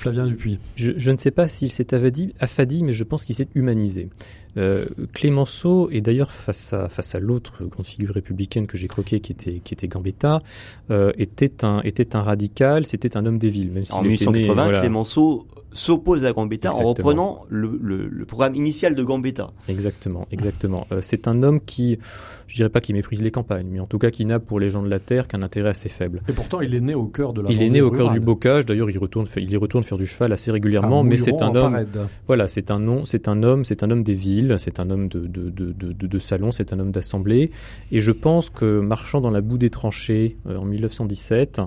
[0.00, 0.58] Flavien Dupuis.
[0.76, 4.08] Je, ne sais pas s'il s'est affadi, mais je pense qu'il s'est humanisé.
[4.56, 9.20] Euh, Clémenceau, et d'ailleurs face à, face à l'autre grande figure républicaine que j'ai croqué,
[9.20, 10.42] qui était, qui était Gambetta,
[10.90, 13.70] euh, était, un, était un radical, c'était un homme des villes.
[13.70, 19.52] Même en 1880, Clémenceau s'oppose à Gambetta en reprenant le, le, programme initial de Gambetta.
[19.68, 20.86] Exactement, exactement.
[20.92, 21.98] Euh, c'est un homme qui,
[22.46, 24.70] je dirais pas qu'il méprise les campagnes, mais en tout cas qui n'a pour les
[24.70, 26.22] gens de la terre qu'un intérêt assez faible.
[26.28, 27.50] Et pourtant, il est né au cœur de la.
[27.50, 28.66] Il est né au cœur du bocage.
[28.66, 31.02] D'ailleurs, il retourne, il y retourne faire du cheval assez régulièrement.
[31.02, 31.86] mais c'est un homme.
[32.26, 35.08] Voilà, c'est un nom, c'est un homme, c'est un homme des villes, c'est un homme
[35.08, 37.50] de de, de, de, de salon, c'est un homme d'assemblée.
[37.92, 41.60] Et je pense que marchant dans la boue des tranchées euh, en 1917,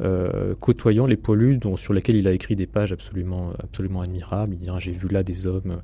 [0.00, 4.54] euh, côtoyant les poilus dont, sur lesquels il a écrit des pages absolument, absolument admirables.
[4.54, 5.80] Il dit J'ai vu là des hommes,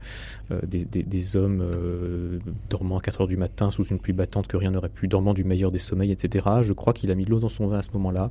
[0.51, 2.39] euh, des, des, des, hommes euh,
[2.71, 5.35] dormant à 4 heures du matin sous une pluie battante que rien n'aurait pu, dormant
[5.35, 6.47] du meilleur des sommeils, etc.
[6.63, 8.31] Je crois qu'il a mis l'eau dans son vin à ce moment-là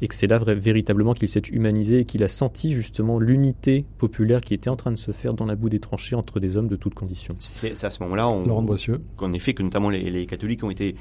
[0.00, 4.40] et que c'est là véritablement qu'il s'est humanisé et qu'il a senti justement l'unité populaire
[4.40, 6.68] qui était en train de se faire dans la boue des tranchées entre des hommes
[6.68, 7.34] de toutes conditions.
[7.38, 8.28] C'est à ce moment-là
[9.16, 10.94] qu'en effet que notamment les, les catholiques ont été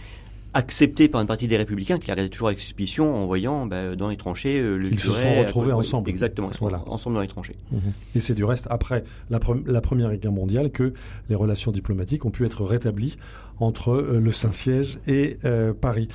[0.57, 3.95] accepté par une partie des républicains qui la regardaient toujours avec suspicion en voyant bah,
[3.95, 6.09] dans les tranchées euh, le Ils se sont retrouvés ensemble.
[6.09, 7.55] Exactement, ils sont ensemble dans les tranchées.
[7.71, 7.93] Mhm.
[8.15, 10.93] Et c'est du reste après la, la, Première Guerre mondiale que
[11.29, 13.17] les relations diplomatiques ont pu être rétablies
[13.59, 16.07] entre euh, le Saint-Siège et euh, Paris.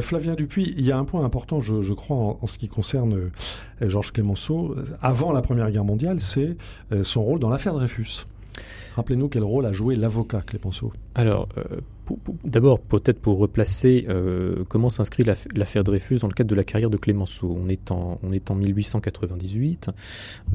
[0.00, 2.66] Flavien Dupuis, il y a un point important, je, je crois, en, en, ce qui
[2.66, 3.30] concerne
[3.80, 6.56] Georges Clémenceau, avant la Première Guerre mondiale, c'est
[7.02, 8.26] son rôle dans l'affaire Dreyfus.
[8.94, 10.92] Rappelez-nous quel rôle a joué l'avocat Clémenceau.
[11.14, 11.48] Alors,
[12.44, 16.90] D'abord, peut-être pour replacer euh, comment s'inscrit l'affaire Dreyfus dans le cadre de la carrière
[16.90, 17.56] de Clémenceau.
[17.58, 19.90] On est en, on est en 1898.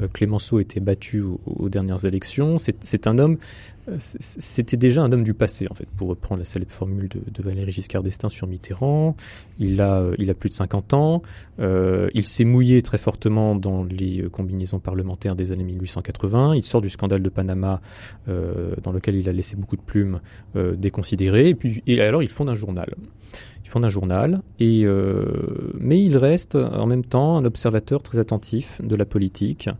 [0.00, 2.56] Euh, Clémenceau était battu aux, dernières élections.
[2.58, 3.38] C'est un homme,
[3.98, 7.42] c'était déjà un homme du passé, en fait, pour reprendre la célèbre formule de, de
[7.42, 9.16] Valéry Giscard d'Estaing sur Mitterrand.
[9.58, 11.22] Il a, il a plus de 50 ans.
[11.58, 16.54] il s'est mouillé très fortement dans les combinaisons parlementaires des années 1880.
[16.54, 17.80] Il sort du scandale de Panama,
[18.26, 20.20] dans lequel il a laissé beaucoup de plumes
[20.54, 21.12] déconsidérées
[21.48, 22.94] et puis alors il fonde un journal.
[23.64, 28.18] Il fonde un journal, et euh, mais il reste en même temps un observateur très
[28.18, 29.70] attentif de la politique.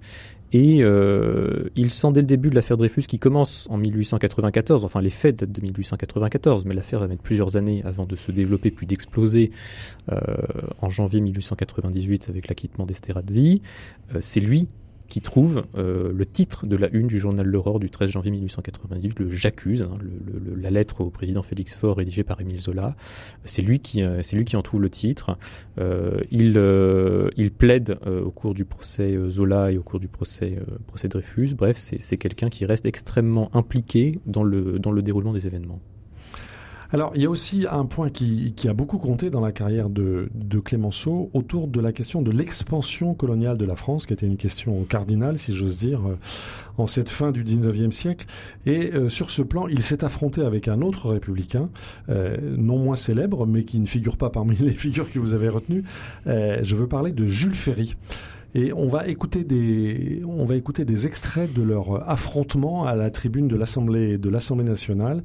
[0.53, 5.01] Et euh, il sent dès le début de l'affaire Dreyfus, qui commence en 1894, enfin
[5.01, 8.71] les faits datent de 1894, mais l'affaire va mettre plusieurs années avant de se développer
[8.71, 9.51] puis d'exploser
[10.11, 10.19] euh,
[10.81, 13.63] en janvier 1898 avec l'acquittement d'Esterhazy.
[14.21, 14.69] c'est lui
[15.13, 19.19] qui trouve euh, le titre de la une du journal L'Aurore du 13 janvier 1898,
[19.19, 19.99] le J'accuse, hein,
[20.57, 22.97] la lettre au président Félix Faure rédigée par Émile Zola.
[23.45, 25.37] C'est lui qui, euh, lui qui en trouve le titre.
[25.79, 26.59] Euh, il,
[27.37, 31.53] il plaide au cours du procès Zola et au cours du procès, procès Dreyfus.
[31.55, 35.83] Bref, c'est quelqu'un qui reste extrêmement impliqué dans le, dans le déroulement des événements.
[36.93, 40.29] Alors, il y a aussi un point qui, a beaucoup compté dans la carrière de,
[40.63, 44.85] Clémenceau autour de la question de l'expansion coloniale de la France, qui était une question
[44.85, 46.19] cardinale, si j'ose dire, euh,
[46.77, 48.27] en cette fin du 19e siècle.
[48.67, 51.71] Et euh, sur ce plan, il s'est affronté avec un autre républicain,
[52.11, 55.49] euh, non moins célèbre, mais qui ne figure pas parmi les figures que vous avez
[55.49, 55.85] retenues.
[56.27, 57.97] je veux parler de Jules Ferry.
[58.55, 63.11] Et on va écouter des, on va écouter des extraits de leur affrontement à la
[63.11, 65.23] tribune de l'Assemblée de l'Assemblée nationale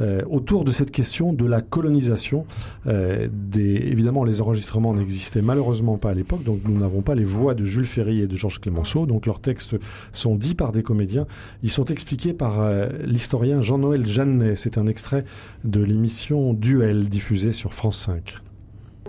[0.00, 2.46] euh, autour de cette question de la colonisation.
[2.86, 7.54] Euh, évidemment, les enregistrements n'existaient malheureusement pas à l'époque, donc nous n'avons pas les voix
[7.54, 9.06] de Jules Ferry et de Georges Clémenceau.
[9.06, 9.76] Donc leurs textes
[10.12, 11.26] sont dits par des comédiens.
[11.62, 14.56] Ils sont expliqués par euh, l'historien Jean-Noël Jeannet.
[14.56, 15.24] C'est un extrait
[15.64, 18.38] de l'émission Duel diffusée sur France 5.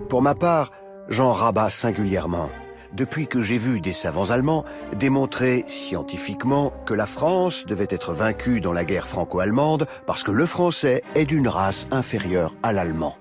[0.09, 0.71] Pour ma part,
[1.09, 2.49] j'en rabats singulièrement
[2.93, 4.65] depuis que j'ai vu des savants allemands
[4.97, 10.45] démontrer scientifiquement que la France devait être vaincue dans la guerre franco-allemande parce que le
[10.45, 13.15] français est d'une race inférieure à l'allemand.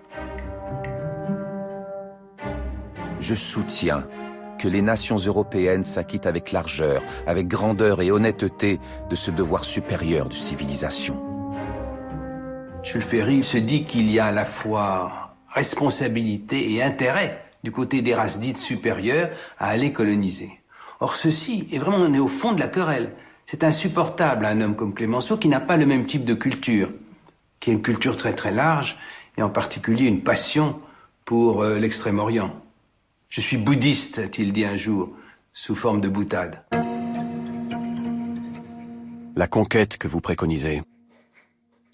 [3.19, 4.07] Je soutiens
[4.59, 8.79] que les nations européennes s'acquittent avec largeur, avec grandeur et honnêteté
[9.09, 11.19] de ce devoir supérieur de civilisation.
[12.83, 18.03] Jules Ferry se dit qu'il y a à la fois responsabilité et intérêt du côté
[18.03, 20.51] des races dites supérieures à aller coloniser.
[21.01, 23.13] Or ceci est vraiment on est au fond de la querelle.
[23.47, 26.91] C'est insupportable à un homme comme Clémenceau qui n'a pas le même type de culture,
[27.59, 28.99] qui a une culture très très large
[29.37, 30.81] et en particulier une passion
[31.25, 32.55] pour euh, l'extrême-orient.
[33.29, 35.11] Je suis bouddhiste, a-t-il dit un jour,
[35.53, 36.63] sous forme de boutade.
[39.37, 40.83] La conquête que vous préconisez,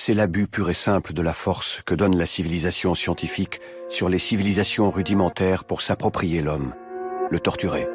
[0.07, 4.21] c'est l'abus pur et simple de la force que donne la civilisation scientifique sur les
[4.21, 6.75] civilisations rudimentaires pour s'approprier l'homme,
[7.29, 7.89] le torturer,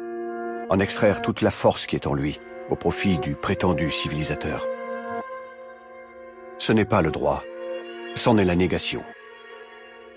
[0.68, 4.66] en extraire toute la force qui est en lui au profit du prétendu civilisateur.
[6.58, 7.42] Ce n'est pas le droit,
[8.14, 9.02] c'en est la négation.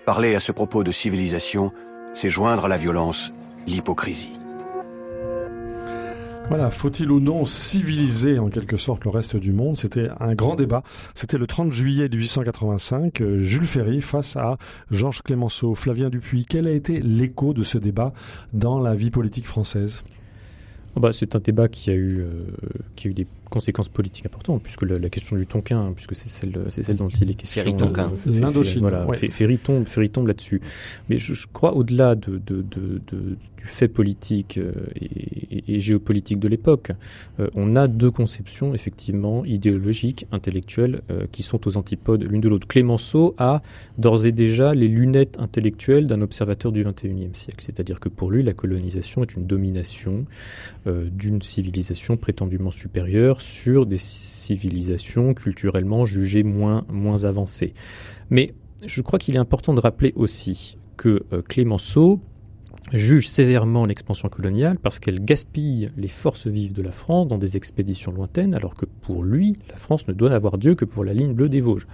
[0.06, 1.72] Parler à ce propos de civilisation,
[2.14, 3.32] c'est joindre à la violence
[3.68, 4.38] l'hypocrisie.
[6.50, 9.78] Voilà, faut-il ou non civiliser en quelque sorte le reste du monde?
[9.78, 10.84] C'était un grand débat.
[11.16, 14.58] C'était le 30 juillet 1885, euh, Jules Ferry face à
[14.92, 16.46] Georges Clémenceau, Flavien Dupuis.
[16.48, 18.14] Quel a été l'écho de ce débat
[18.54, 20.04] dans la vie politique française?
[20.96, 22.46] Oh bah, C'est un débat qui a eu, euh,
[22.96, 26.66] qui a eu des conséquences politiques importantes, puisque la, question du Tonkin, puisque c'est celle,
[26.70, 27.64] c'est celle dont il est question.
[27.64, 28.12] Ferry Tonkin.
[28.28, 28.82] Euh, L'Indochine.
[28.82, 30.60] Voilà, Ferry tombe, Ferry tombe là-dessus.
[31.08, 35.80] Mais je, je crois, au-delà de, de, de, de, du fait politique euh, et, et,
[35.80, 36.92] géopolitique de l'époque,
[37.40, 42.50] euh, on a deux conceptions, effectivement, idéologiques, intellectuelles, euh, qui sont aux antipodes l'une de
[42.50, 42.68] l'autre.
[42.68, 43.62] Clémenceau a
[43.98, 47.64] d'ores et déjà les lunettes intellectuelles d'un observateur du XXIe siècle.
[47.64, 50.26] C'est-à-dire que pour lui, la colonisation est une domination
[50.88, 57.74] euh, d'une civilisation prétendument supérieure sur des civilisations culturellement jugées moins, moins avancées.
[58.30, 58.54] Mais
[58.86, 62.20] je crois qu'il est important de rappeler aussi que euh, Clémenceau
[62.94, 67.58] juge sévèrement l'expansion coloniale parce qu'elle gaspille les forces vives de la France dans des
[67.58, 71.14] expéditions lointaines, alors que pour lui, la France ne doit avoir Dieu que pour la
[71.14, 71.88] ligne bleue des Vosges.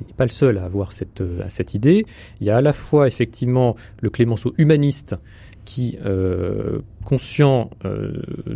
[0.00, 2.04] Il n'est pas le seul à avoir cette, euh, à cette idée.
[2.40, 5.14] Il y a à la fois effectivement le Clémenceau humaniste
[5.64, 7.70] qui, euh, conscient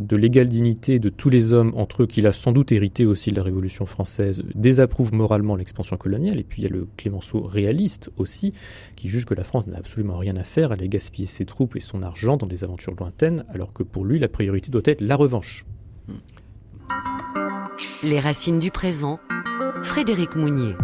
[0.06, 3.30] de l'égale dignité de tous les hommes entre eux, qu'il a sans doute hérité aussi
[3.30, 6.38] de la Révolution française, désapprouve moralement l'expansion coloniale.
[6.38, 8.52] Et puis il y a le Clémenceau réaliste aussi,
[8.94, 11.76] qui juge que la France n'a absolument rien à faire, elle a gaspillé ses troupes
[11.76, 15.00] et son argent dans des aventures lointaines, alors que pour lui, la priorité doit être
[15.00, 15.66] la revanche.
[18.02, 19.18] Les racines du présent,
[19.82, 20.74] Frédéric Mounier.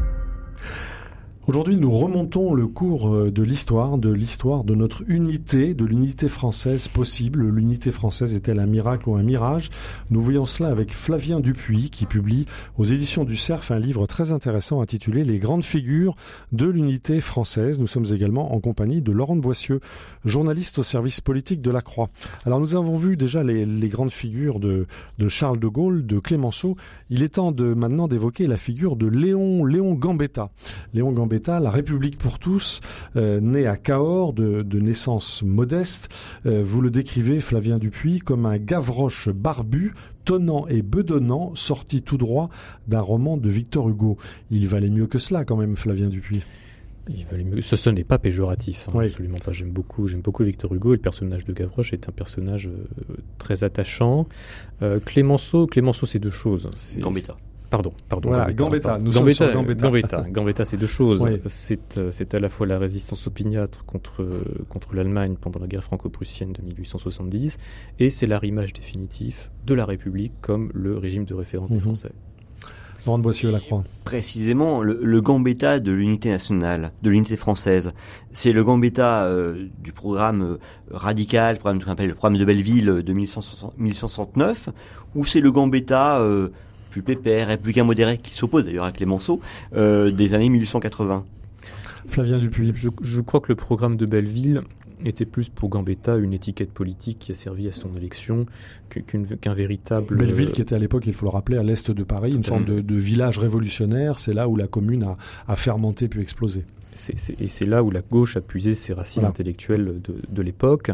[1.49, 6.29] Aujourd'hui, nous remontons le cours euh, de l'histoire, de l'histoire de notre unité, de l'unité
[6.29, 7.45] française possible.
[7.45, 9.69] L'unité française est-elle un miracle ou un mirage?
[10.11, 12.47] Nous voyons cela avec Flavien Dupuis qui publie
[12.79, 16.15] aux éditions du Cerf un livre très intéressant intitulé Les grandes figures
[16.53, 17.81] de l'unité française.
[17.81, 19.81] Nous sommes également en compagnie de Laurent Boissieu,
[20.25, 22.09] journaliste au service politique de la Croix.
[22.47, 24.87] Alors nous avons vu déjà les, grandes figures de,
[25.27, 26.77] Charles de Gaulle, de Clémenceau.
[27.11, 29.09] Il est temps de maintenant d'évoquer la figure de.
[29.09, 30.51] Léon Gambetta
[31.47, 32.81] la République pour tous,
[33.17, 36.09] euh, né à Cahors, de, de naissance modeste.
[36.47, 42.19] Euh, vous le décrivez, Flavien Dupuis, comme un Gavroche barbu, tonnant et bedonnant, sorti tout
[42.19, 42.49] droit
[42.87, 44.17] d'un roman de Victor Hugo.
[44.51, 46.43] Il valait mieux que cela quand même, Flavien Dupuis.
[47.09, 47.61] Il valait mieux.
[47.63, 49.07] Ce, ce n'est pas péjoratif, hein, oui.
[49.07, 49.51] absolument pas.
[49.53, 53.17] J'aime beaucoup, j'aime beaucoup Victor Hugo et le personnage de Gavroche est un personnage euh,
[53.39, 54.29] très attachant.
[54.83, 56.71] Euh, Clémenceau, Clémenceau, c'est deux choses.
[56.99, 57.37] Gambetta.
[57.73, 58.29] Pardon, pardon.
[58.29, 58.99] Voilà, Gambetta.
[58.99, 59.87] Nous Gambetta, sommes Gambetta.
[59.87, 60.25] Gambetta.
[60.31, 61.21] Gambetta, c'est deux choses.
[61.23, 61.41] Oui.
[61.47, 64.25] C'est, euh, c'est à la fois la résistance opiniâtre contre,
[64.69, 67.59] contre l'Allemagne pendant la guerre franco-prussienne de 1870
[67.99, 71.77] et c'est l'arrimage définitif de la République comme le régime de référence Mhm.
[71.77, 72.13] des Français.
[73.05, 73.83] Laurent de Boissieu, la Croix.
[74.05, 77.93] Précisément, le, le Gambetta de l'unité nationale, de l'unité française,
[78.31, 80.59] c'est le Gambetta euh, du programme euh,
[80.93, 84.69] radical, le programme, ce qu'on appelle le programme de Belleville de 1860 1869,
[85.17, 86.51] ou c'est le Gambetta euh,
[86.93, 89.41] plus pépère, républicain modéré, qui s'oppose d'ailleurs à Clémenceau,
[89.75, 91.25] euh, des années 1880.
[92.07, 92.73] Flavien Dupuis.
[92.75, 94.63] Je, je, crois que le programme de Belleville
[95.05, 98.47] était plus pour Gambetta une étiquette politique qui a servi à son élection
[98.91, 100.17] qu'un qu véritable...
[100.17, 102.65] Belleville qui était à l'époque, il faut le rappeler, à l'est de Paris, une sorte
[102.67, 105.17] de, de village révolutionnaire, c'est là où la commune a,
[105.49, 106.65] a fermenté puis explosé.
[106.95, 109.31] C est, c est, et c'est là où la gauche a puisé ses racines voilà.
[109.31, 110.91] intellectuelles de, de l'époque.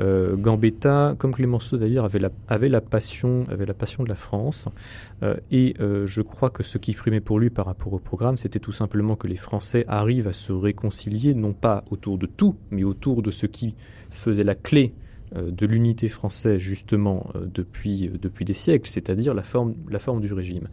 [0.00, 4.14] Euh, Gambetta, comme Clémenceau d'ailleurs, avait la, avait, la passion, avait la passion de la
[4.14, 4.68] France.
[5.22, 8.36] Euh, et euh, je crois que ce qui primait pour lui par rapport au programme,
[8.36, 12.56] c'était tout simplement que les Français arrivent à se réconcilier, non pas autour de tout,
[12.70, 13.74] mais autour de ce qui
[14.10, 14.94] faisait la clé
[15.34, 20.68] de l'unité française justement depuis, depuis des siècles, c'est-à-dire la forme, la forme du régime.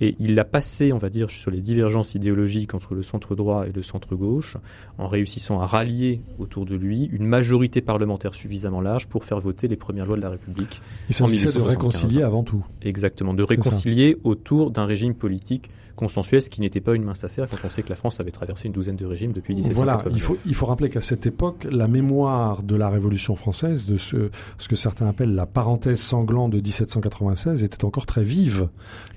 [0.00, 3.66] Et il l'a passé, on va dire, sur les divergences idéologiques entre le centre droit
[3.66, 4.56] et le centre gauche,
[4.98, 9.68] en réussissant à rallier autour de lui une majorité parlementaire suffisamment large pour faire voter
[9.68, 10.80] les premières lois de la République.
[11.08, 12.64] Il s'agissait de réconcilier avant tout.
[12.82, 17.48] Exactement, de réconcilier autour d'un régime politique consensuel, ce qui n'était pas une mince affaire
[17.48, 20.02] quand on sait que la France avait traversé une douzaine de régimes depuis 1789.
[20.02, 23.86] Voilà, il faut, il faut rappeler qu'à cette époque, la mémoire de la Révolution française,
[23.86, 28.68] de ce, ce que certains appellent la parenthèse sanglante de 1796, était encore très vive,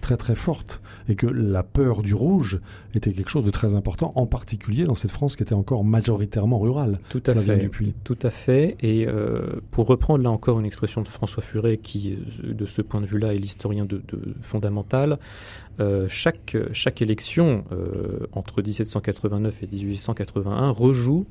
[0.01, 0.68] très très forte.
[0.69, 2.60] Forte et que la peur du rouge
[2.93, 6.58] était quelque chose de très important, en particulier dans cette France qui était encore majoritairement
[6.58, 7.00] rurale.
[7.10, 7.69] Tout à fait.
[8.04, 8.75] Tout à fait.
[8.81, 12.81] Et euh, pour reprendre là encore une expression de François Furet, qui euh, de ce
[12.81, 14.02] point de vue-là est l'historien de,
[14.41, 15.19] fondamental,
[15.79, 17.63] euh, chaque, chaque élection
[18.33, 21.25] entre 1789 et 1881 rejoue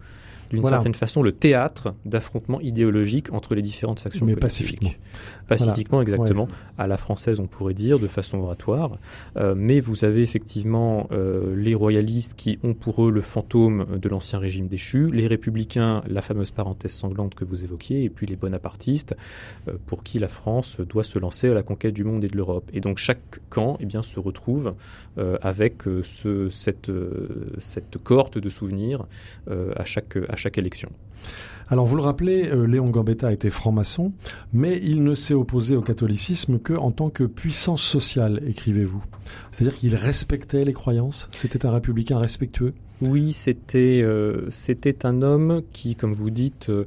[0.51, 4.91] d'une certaine façon le théâtre d'affrontements idéologiques entre les différentes factions Mais pacifiquement.
[5.49, 6.47] Pacifiquement, exactement.
[6.77, 8.99] À la française, on pourrait dire, de façon oratoire.
[9.37, 14.09] Euh, mais vous avez effectivement euh, les royalistes qui ont pour eux le fantôme de
[14.09, 18.37] l'ancien régime déchu, les républicains, la fameuse parenthèse sanglante que vous évoquiez, et puis les
[18.37, 19.17] bonapartistes,
[19.69, 22.37] euh, pour qui la France doit se lancer à la conquête du monde et de
[22.37, 22.71] l'Europe.
[22.75, 24.73] Et donc chaque camp eh bien, se retrouve
[25.43, 26.91] avec ce, cette,
[27.59, 29.07] cette cohorte de souvenirs
[29.49, 30.91] à, chaque, à chaque élection.
[31.71, 34.13] Alors vous le rappelez, euh, Léon Gambetta était franc-maçon,
[34.55, 39.05] mais il ne s'est opposé au catholicisme que en tant que puissance sociale, écrivez-vous.
[39.51, 42.73] C'est-à-dire qu'il respectait les croyances, c'était un républicain respectueux.
[43.03, 46.87] Oui, c'était euh, c'était un homme qui, comme vous dites, euh,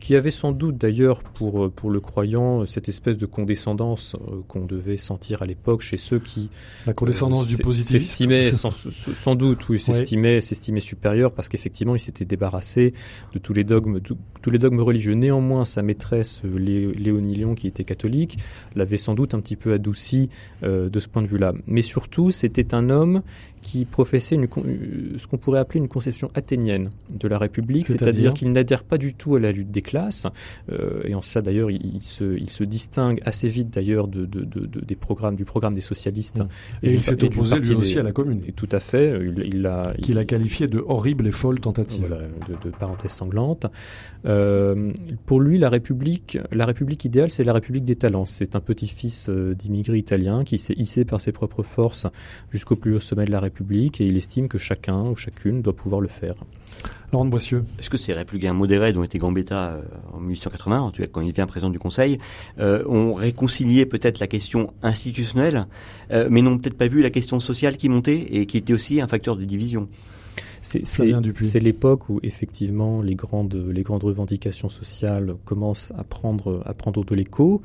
[0.00, 4.64] qui avait sans doute d'ailleurs pour, pour le croyant cette espèce de condescendance euh, qu'on
[4.64, 6.50] devait sentir à l'époque chez ceux qui...
[6.86, 12.00] La condescendance du positivisme S'estimaient, sans, sans, doute, oui, s'estimaient, s'estimaient supérieurs parce qu'effectivement, il
[12.00, 12.92] s'était débarrassé
[13.32, 15.14] de tous les dogmes, tous les dogmes religieux.
[15.14, 18.38] Néanmoins, sa maîtresse, Léonie Léon, qui était catholique,
[18.74, 20.28] l'avait sans doute un petit peu adouci
[20.62, 21.52] de ce point de vue-là.
[21.66, 23.22] Mais surtout, c'était un homme
[23.64, 28.34] qui professait une, euh, ce qu'on pourrait appeler une conception athénienne de la République, c'est-à-dire
[28.34, 30.26] qu'il n'adhère pas du tout à la lutte des classes,
[30.70, 34.44] euh, et en ça d'ailleurs il, se, il se distingue assez vite d'ailleurs de, de,
[34.44, 36.42] de, des programmes, du programme des socialistes.
[36.82, 38.42] Et, il s'est opposé lui aussi à la commune.
[38.46, 39.18] Et tout à fait.
[39.46, 42.14] Il, a, Qu'il a qualifié de horrible et folle tentative.
[42.48, 43.66] de, de parenthèse sanglante.
[44.26, 44.92] Euh,
[45.24, 48.26] pour lui, la République, la République idéale, c'est la République des talents.
[48.26, 52.06] C'est un petit-fils d'immigrés italiens qui s'est hissé par ses propres forces
[52.50, 55.74] jusqu'au plus haut sommet de la République et il estime que chacun ou chacune doit
[55.74, 56.34] pouvoir le faire.
[57.12, 57.64] Laurent de Boissieu.
[57.78, 59.82] Est-ce que ces républicains modérés dont était Gambetta euh,
[60.12, 62.18] en 1880, quand il devient président du Conseil,
[62.58, 65.66] ont réconcilié peut-être la question institutionnelle,
[66.10, 69.08] mais n'ont peut-être pas vu la question sociale qui montait et qui était aussi un
[69.08, 69.88] facteur de division?
[70.64, 77.04] C'est l'époque où effectivement les grandes, les grandes revendications sociales commencent à prendre, à prendre
[77.04, 77.62] de l'écho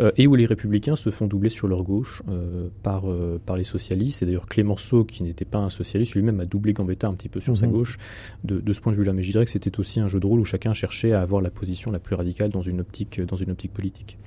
[0.00, 3.56] euh, et où les républicains se font doubler sur leur gauche euh, par, euh, par
[3.56, 4.22] les socialistes.
[4.22, 7.40] Et d'ailleurs Clémenceau, qui n'était pas un socialiste, lui-même a doublé Gambetta un petit peu
[7.40, 7.72] sur sa mhm.
[7.72, 7.98] gauche
[8.42, 9.12] de, de, ce point de vue-là.
[9.12, 11.40] Mais je dirais que c'était aussi un jeu de rôle où chacun cherchait à avoir
[11.42, 14.18] la position la plus radicale dans une optique, dans une optique politique.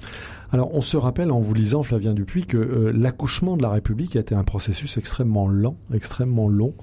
[0.52, 2.58] Alors on se rappelle en vous lisant Flavien Dupuis que
[2.96, 6.74] l'accouchement de la République a été un processus extrêmement lent, extrêmement long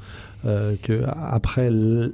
[0.45, 1.71] euh, qu'après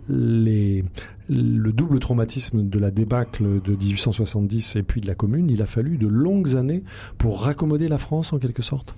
[0.08, 0.84] les,
[1.28, 5.66] le double traumatisme de la débâcle de 1870 et puis de la Commune, il a
[5.66, 6.82] fallu de longues années
[7.18, 8.96] pour raccommoder la France en quelque sorte?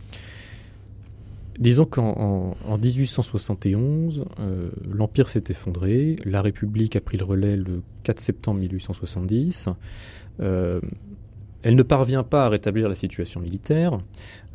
[1.59, 7.83] Disons qu'en en, 1871, euh, l'Empire s'est effondré, la République a pris le relais le
[8.05, 9.68] 4 septembre 1870.
[10.41, 10.81] Euh,
[11.62, 13.98] elle ne parvient pas à rétablir la situation militaire,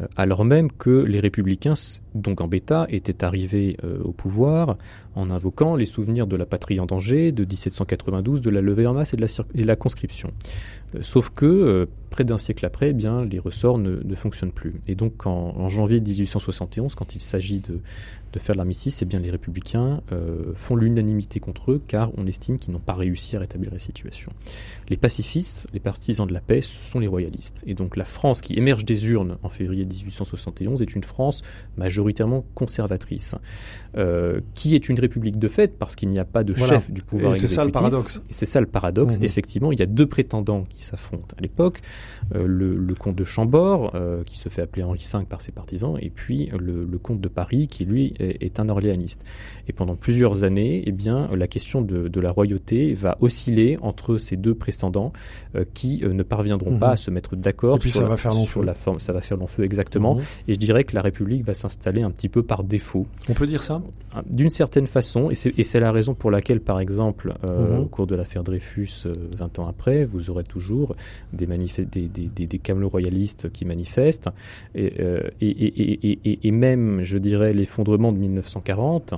[0.01, 1.73] euh, alors même que les républicains,
[2.15, 4.77] donc en bêta, étaient arrivés euh, au pouvoir
[5.15, 8.93] en invoquant les souvenirs de la patrie en danger, de 1792, de la levée en
[8.93, 10.31] masse et de la, conscription.
[10.95, 14.75] Euh, sauf que, près d'un siècle après, eh bien, les ressorts ne, fonctionnent plus.
[14.87, 17.79] Et donc en, janvier 1871, quand il s'agit de,
[18.33, 20.01] de faire l'armistice, eh bien les républicains
[20.53, 24.31] font l'unanimité contre eux car on estime qu'ils n'ont pas réussi à rétablir la situation.
[24.89, 27.63] Les pacifistes, les partisans de la paix, ce sont les royalistes.
[27.65, 31.41] Et donc la France qui émerge des urnes en février 1871 est une France
[31.77, 33.35] majoritairement conservatrice,
[33.95, 37.03] euh, qui est une république de fait parce qu'il n'y a pas de chef du
[37.03, 38.23] pouvoir C'est ça le paradoxe.
[38.31, 39.19] C'est ça le paradoxe.
[39.19, 39.23] Mhm.
[39.23, 41.81] Effectivement, il y a deux prétendants qui s'affrontent à l'époque
[42.35, 45.97] euh, le, comte de Chambord, euh, qui se fait appeler Henri V par ses partisans,
[46.01, 49.23] et puis le, comte de Paris, qui lui est, un orléaniste.
[49.67, 54.37] Et pendant plusieurs années, eh bien, la question de, la royauté va osciller entre ces
[54.37, 55.11] deux prétendants
[55.73, 58.99] qui ne parviendront pas à se mettre d'accord sur, la, sur la forme.
[58.99, 60.15] Ça va faire long feu exactement.
[60.15, 60.21] Mhm.
[60.47, 63.05] Et je dirais que la République va s'installer un petit peu par défaut.
[63.29, 63.82] On peut dire ça?
[64.27, 68.15] D'une certaine façon, et c'est la raison pour laquelle, par exemple, euh, au cours de
[68.15, 69.05] l'affaire Dreyfus,
[69.37, 70.95] 20 euh, ans après, vous aurez toujours
[71.31, 74.29] des, des, des, royalistes qui manifestent,
[74.75, 79.15] et, euh, et, et, et, même, je dirais, l'effondrement de 1940,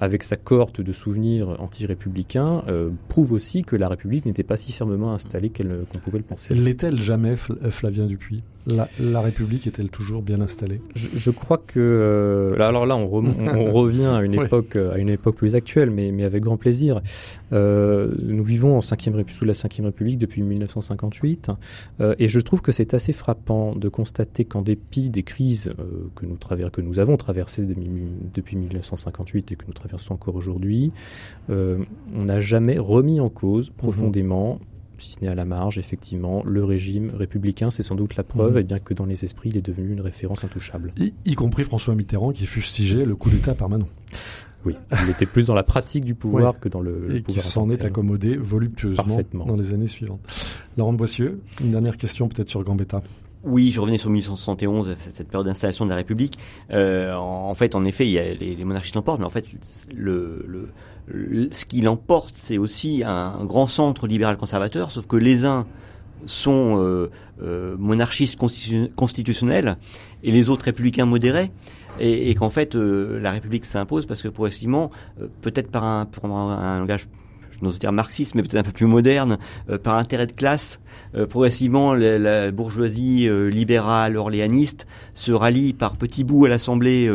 [0.00, 2.62] avec sa cohorte de souvenirs anti-républicains,
[3.08, 6.54] prouve aussi que la République n'était pas si fermement installée qu'on pouvait le penser.
[6.54, 8.42] L'est-elle jamais, Flavien Dupuis?
[8.66, 10.80] La, République est-elle toujours bien installée?
[10.94, 15.36] Je, crois que euh, alors là on, on, revient à une époque à une époque
[15.36, 17.00] plus actuelle, mais, mais avec grand plaisir.
[17.52, 21.50] Euh, nous vivons en 5 sous la Ve République depuis 1958,
[22.00, 25.72] euh, et je trouve que c'est assez frappant de constater qu'en dépit des crises
[26.16, 26.36] que nous
[26.70, 30.92] que nous avons traversées depuis 1958 et que nous traversons encore aujourd'hui,
[31.48, 34.60] on n'a jamais remis en cause profondément
[34.98, 38.54] si ce n'est à la marge, effectivement, le régime républicain, c'est sans doute la preuve,
[38.54, 38.58] mhm.
[38.58, 40.92] et bien que dans les esprits, il est devenu une référence intouchable.
[40.98, 43.88] Y, compris François Mitterrand qui fustigeait le coup d'État permanent.
[44.64, 44.74] Oui,
[45.04, 47.84] il était plus dans la pratique du pouvoir que dans le, et qui s'en est
[47.84, 50.20] accommodé voluptueusement dans les années suivantes.
[50.76, 53.00] Laurent Boissieu, une dernière question peut-être sur Gambetta.
[53.46, 56.36] Oui, je revenais sur 1871, cette période d'installation de la République.
[56.72, 61.64] Euh, en, fait, en effet, il y a les, monarchies l'emportent, mais en fait, ce
[61.64, 65.64] qui l'emporte, c'est aussi un, grand centre libéral conservateur, sauf que les uns
[66.24, 67.08] sont euh,
[67.40, 68.36] euh, monarchistes
[68.96, 69.76] constitutionnels
[70.24, 71.52] et les autres républicains modérés
[72.00, 74.90] et, qu'en fait la République s'impose parce que progressivement,
[75.40, 77.06] peut-être par un, pour un langage
[77.52, 79.38] je n'ose dire marxiste, mais peut-être un peu plus moderne,
[79.82, 80.80] par intérêt de classe,
[81.28, 87.08] progressivement la, bourgeoisie euh, libérale orléaniste se rallie par petits bouts à l'Assemblée,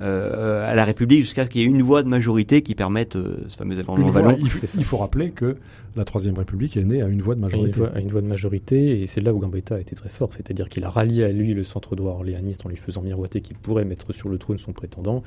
[0.00, 3.56] à la République, jusqu'à ce qu'il y ait une voix de majorité qui permette ce
[3.56, 5.56] fameux amendement il, il, faut rappeler que
[5.96, 7.80] la Troisième République est née à une voix de majorité.
[7.94, 10.68] À une voix, de majorité, et c'est là où Gambetta a été très fort, c'est-à-dire
[10.68, 13.84] qu'il a rallié à lui le centre droit orléaniste en lui faisant miroiter qu'il pourrait
[13.84, 15.22] mettre sur le trône son prétendant,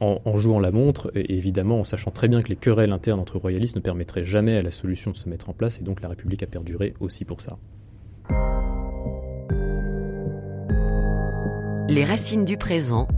[0.00, 3.38] en, jouant la montre, et évidemment en sachant très bien que les querelles internes entre
[3.38, 6.08] royalistes ne permettraient jamais à la solution de se mettre en place, et donc la
[6.08, 7.24] République a perduré aussi
[11.88, 13.08] Les racines du présent.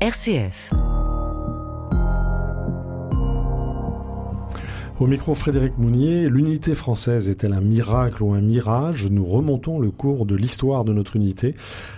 [0.00, 0.72] RCF.
[5.00, 9.10] Au micro Frédéric Mounier, l'unité française est-elle un miracle ou un mirage?
[9.10, 11.56] Nous remontons le cours de l'histoire de notre unité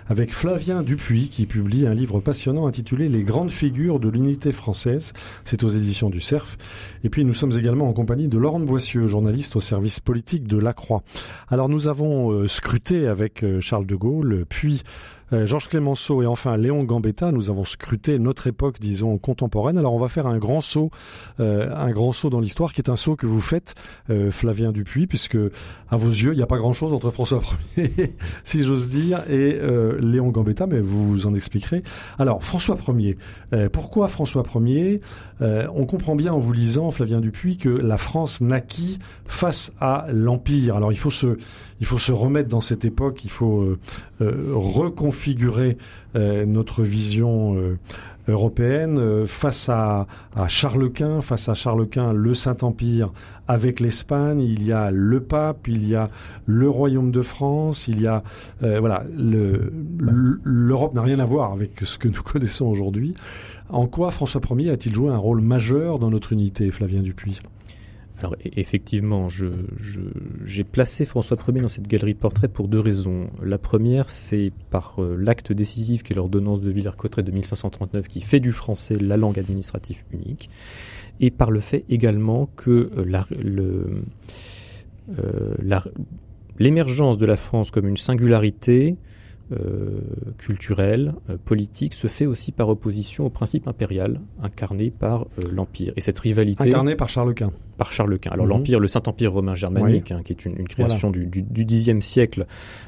[0.08, 5.12] avec Flavien Dupuis qui publie un livre passionnant intitulé Les grandes figures de l'unité française.
[5.44, 6.56] C'est aux éditions du CERF.
[7.02, 10.56] Et puis nous sommes également en compagnie de Laurent Boissieu, journaliste au service politique de
[10.56, 11.02] La Croix.
[11.48, 14.82] Alors nous avons euh, scruté avec euh, Charles de Gaulle, puis
[15.32, 19.78] euh, Georges Clémenceau et enfin Léon Gambetta, nous avons scruté notre époque, disons, contemporaine.
[19.78, 20.90] Alors on va faire un grand saut,
[21.40, 23.74] euh, un grand saut dans l'histoire, qui est un saut que vous faites,
[24.10, 25.38] euh, Flavien Dupuis, puisque
[25.90, 27.40] à vos yeux, il n'y a pas grand-chose entre François
[27.76, 29.58] Ier, si j'ose dire, et
[30.00, 31.82] Léon Gambetta, mais vous vous en expliquerez.
[32.18, 33.16] Alors François Ier,
[33.72, 35.00] pourquoi François Ier?
[35.40, 40.76] On comprend bien en vous lisant, Flavien Dupuis, que la France naquit face à l'Empire.
[40.76, 41.38] Alors il faut se
[41.80, 43.78] il faut se remettre dans cette époque, il faut euh,
[44.20, 45.76] euh, reconfigurer
[46.16, 47.56] euh, notre vision
[48.28, 53.12] européenne face à, à, Charles Quint, face à Charles Quint, le Saint-Empire
[53.46, 56.08] avec l'Espagne, il y a le pape, il y a
[56.46, 58.22] le royaume de France, il y a
[58.60, 63.14] voilà, l'Europe n'a rien à voir avec ce que nous connaissons aujourd'hui.
[63.68, 67.40] En quoi François Ier a-t-il joué un rôle majeur dans notre unité, Flavien Dupuis?
[68.18, 73.28] Alors e-, effectivement, j'ai placé François Ier dans cette galerie de portraits pour deux raisons.
[73.42, 78.20] La première, c'est par euh, l'acte décisif qui est l'ordonnance de Villers-Cotterêts de 1539 qui
[78.20, 80.48] fait du français la langue administrative unique,
[81.20, 83.84] et par le fait également que euh,
[85.18, 85.80] euh,
[86.58, 88.96] l'émergence de la France comme une singularité
[89.54, 90.00] euh,
[90.38, 95.92] culturel, euh, politique, se fait aussi par opposition au principe impérial incarné par euh, l'Empire.
[95.96, 96.64] Et cette rivalité...
[96.64, 97.52] Incarné par Charles Quint.
[97.76, 98.30] Par Charles Quint.
[98.30, 98.50] Alors mhm.
[98.50, 102.46] l'Empire, le Saint-Empire romain germanique, hein, qui est une, création du, du, Xe siècle,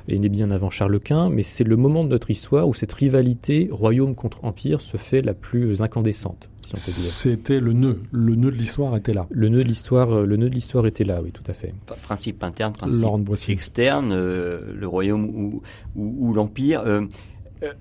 [0.08, 2.92] est né bien avant Charles Quint, mais c'est le moment de notre histoire où cette
[2.92, 6.48] rivalité royaume contre empire se fait la plus incandescente.
[6.74, 8.00] C'était le nœud.
[8.10, 9.26] Le nœud de l'histoire était là.
[9.30, 11.74] Le nœud de l'histoire, euh, le nœud de l'histoire était là, oui, tout à fait.
[12.02, 15.62] Principe interne, principe externe, euh, le royaume ou,
[15.94, 16.55] ou, l'empire.
[16.58, 17.06] Euh,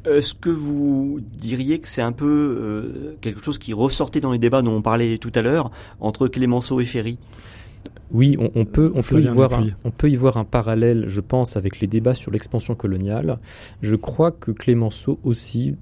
[0.05, 4.61] est-ce que vous diriez que c'est un peu quelque chose qui ressortait dans les débats
[4.61, 7.17] dont on parlait tout à l'heure entre Clémenceau et Ferry?
[8.11, 11.21] Oui, on, peut, on peut, y voir un, on peut y voir un parallèle, je
[11.21, 13.39] pense, avec les débats sur l'expansion coloniale.
[13.81, 15.75] Je crois que Clémenceau aussi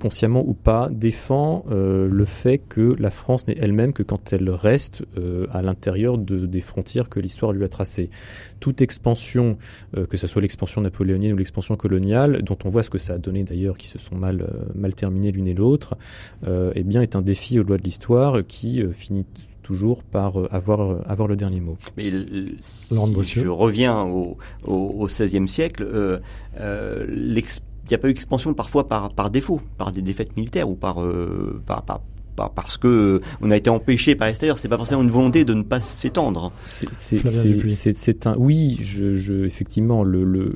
[0.00, 4.50] consciemment ou pas, défend euh, le fait que la France n'est elle-même que quand elle
[4.50, 8.10] reste euh, à l'intérieur de, des frontières que l'histoire lui a tracées.
[8.58, 9.58] Toute expansion,
[9.96, 13.14] euh, que ce soit l'expansion napoléonienne ou l'expansion coloniale, dont on voit ce que ça
[13.14, 15.96] a donné d'ailleurs, qui se sont mal, mal terminées l'une et l'autre,
[16.46, 19.26] eh bien est un défi aux lois de l'histoire qui finit
[19.62, 21.76] toujours par avoir, avoir le dernier mot.
[21.96, 22.10] Mais
[22.60, 26.20] si je reviens au, au, XVIe siècle,
[27.90, 30.76] il n'y a pas eu expansion parfois par, par défaut, par des défaites militaires ou
[30.76, 31.82] par, euh, par,
[32.54, 34.56] parce que on a été empêché par l'extérieur.
[34.56, 36.52] C'est pas forcément une volonté de ne pas s'étendre.
[36.64, 40.54] C'est un oui, je, je effectivement le, le,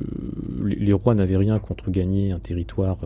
[0.65, 2.97] les rois n'avaient rien contre gagner un territoire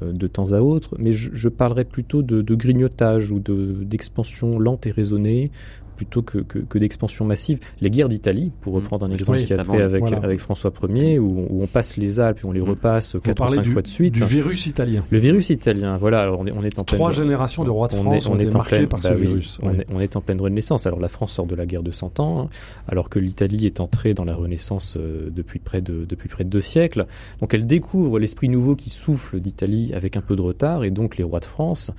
[0.00, 4.86] de temps à autre, mais je, je parlerais plutôt de, de grignotage ou d'expansion lente
[4.86, 5.52] et raisonnée
[6.00, 7.58] plutôt que, que, que d'expansion massive.
[7.82, 8.76] Les guerres d'Italie, pour mmh.
[8.76, 12.20] reprendre un exemple qui a trait avec, avec François Ier, où, où, on passe les
[12.20, 12.70] Alpes et on les mmh.
[12.70, 14.14] repasse quatre ou cinq fois de suite.
[14.14, 15.04] Du virus italien.
[15.10, 16.22] Le virus italien, voilà.
[16.22, 18.26] Alors on est, on est en pleine Trois générations de rois de France on est,
[18.28, 19.58] on est en pleine, par bah ce virus.
[19.62, 20.86] On, est, on, est, en pleine renaissance.
[20.86, 22.48] Alors la France sort de la guerre de Cent Ans,
[22.88, 26.48] alors que l'Italie est entrée dans la renaissance euh, depuis, près de, depuis près de
[26.48, 27.04] deux siècles.
[27.42, 31.18] Donc elle découvre l'esprit nouveau qui souffle d'Italie avec un peu de retard, et donc
[31.18, 31.90] les rois de France,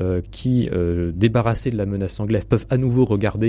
[0.00, 3.43] euh, qui, euh, débarrassés de la menace anglaise, peuvent à nouveau regarder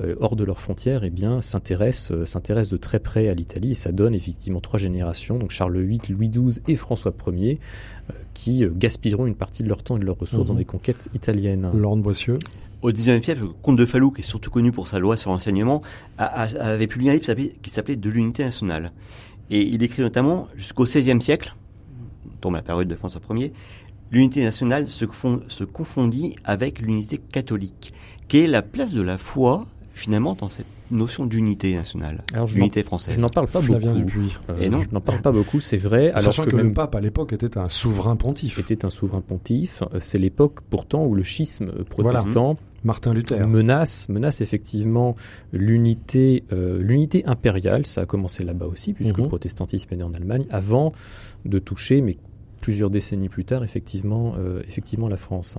[0.00, 3.72] euh, hors de leurs frontières, eh bien, s'intéresse euh, s'intéresse de très près à l'Italie.
[3.72, 7.58] Et ça donne effectivement trois générations, donc Charles VIII, Louis XII et François Ier,
[8.10, 10.60] euh, qui gaspilleront une partie de leur temps et de leurs ressources dans mhm.
[10.60, 11.70] des conquêtes italiennes.
[11.74, 12.38] Laurent de Boissieu
[12.82, 15.30] au XIXe siècle, le comte de Falloux, qui est surtout connu pour sa loi sur
[15.30, 15.82] l'enseignement,
[16.16, 18.92] avait publié un livre qui s'appelait De l'unité nationale.
[19.50, 21.54] Et il écrit notamment, jusqu'au XVIe siècle,
[22.40, 23.52] tombe la période de François Ier,
[24.10, 25.04] l'unité nationale se,
[25.48, 27.92] se confondit avec l'unité catholique.
[28.30, 33.14] Quelle est la place de la foi finalement dans cette notion d'unité nationale, d'unité française.
[33.14, 33.88] Je n'en parle pas beaucoup.
[33.88, 34.80] Euh, et non.
[34.82, 36.10] Je n'en parle pas beaucoup, c'est vrai.
[36.10, 38.58] Alors Sachant que, le pape à l'époque était un souverain pontife.
[38.58, 39.82] Était un souverain pontife.
[39.92, 42.54] Euh, c'est l'époque pourtant où le schisme protestant
[42.84, 45.16] Martin Luther menace menace effectivement
[45.52, 47.84] l'unité euh, l'unité impériale.
[47.84, 49.24] Ça a commencé là-bas aussi puisque mhm.
[49.24, 50.92] le protestantisme est né en Allemagne avant
[51.44, 52.16] de toucher, mais
[52.60, 55.58] plusieurs décennies plus tard, effectivement, euh, effectivement la France.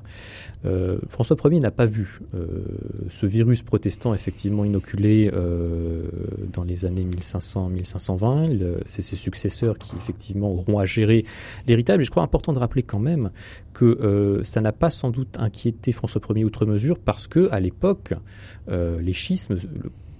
[0.65, 2.63] Euh, François Ier n'a pas vu euh,
[3.09, 5.31] ce virus protestant effectivement inoculé
[6.53, 8.81] dans les années 1500-1520.
[8.85, 11.25] C'est ses successeurs qui effectivement auront à gérer
[11.67, 11.97] l'héritage.
[11.97, 13.31] Mais je crois important de rappeler quand même
[13.73, 18.13] que ça n'a pas sans doute inquiété François Ier outre mesure parce que à l'époque,
[18.69, 19.57] les schismes,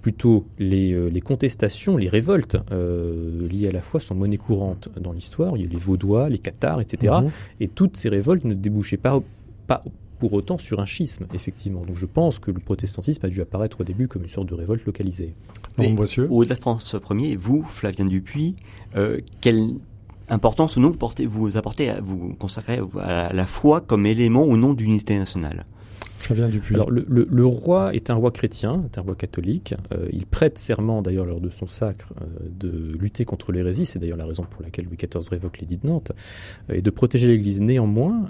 [0.02, 4.88] plutôt les, euh, les, contestations, les révoltes euh, liées à la foi sont monnaie courante
[5.00, 5.56] dans l'histoire.
[5.56, 7.14] Il y a les Vaudois, les Cathares, etc.
[7.22, 7.30] Mhm.
[7.60, 9.22] Et toutes ces révoltes ne débouchaient pas,
[9.68, 9.84] pas
[10.18, 11.82] pour autant sur un schisme, effectivement.
[11.82, 14.54] Donc je pense que le protestantisme a dû apparaître au début comme une sorte de
[14.54, 15.34] révolte localisée.
[16.30, 18.56] Au-delà de François Ier, vous, Flavien Dupuis,
[18.96, 19.68] euh, quelle
[20.28, 24.56] importance ou non vous, portez, vous apportez, vous consacrez à la foi comme élément ou
[24.56, 25.64] non d'unité nationale?
[26.30, 29.74] Alors, le, le, le, roi est un roi chrétien, est un roi catholique.
[29.92, 33.86] Euh, il prête serment, d'ailleurs, lors de son sacre, euh, de lutter contre l'hérésie.
[33.86, 36.12] C'est d'ailleurs la raison pour laquelle Louis XIV révoque l'édit de Nantes.
[36.70, 37.60] Euh, et de protéger l'Église.
[37.60, 38.28] Néanmoins,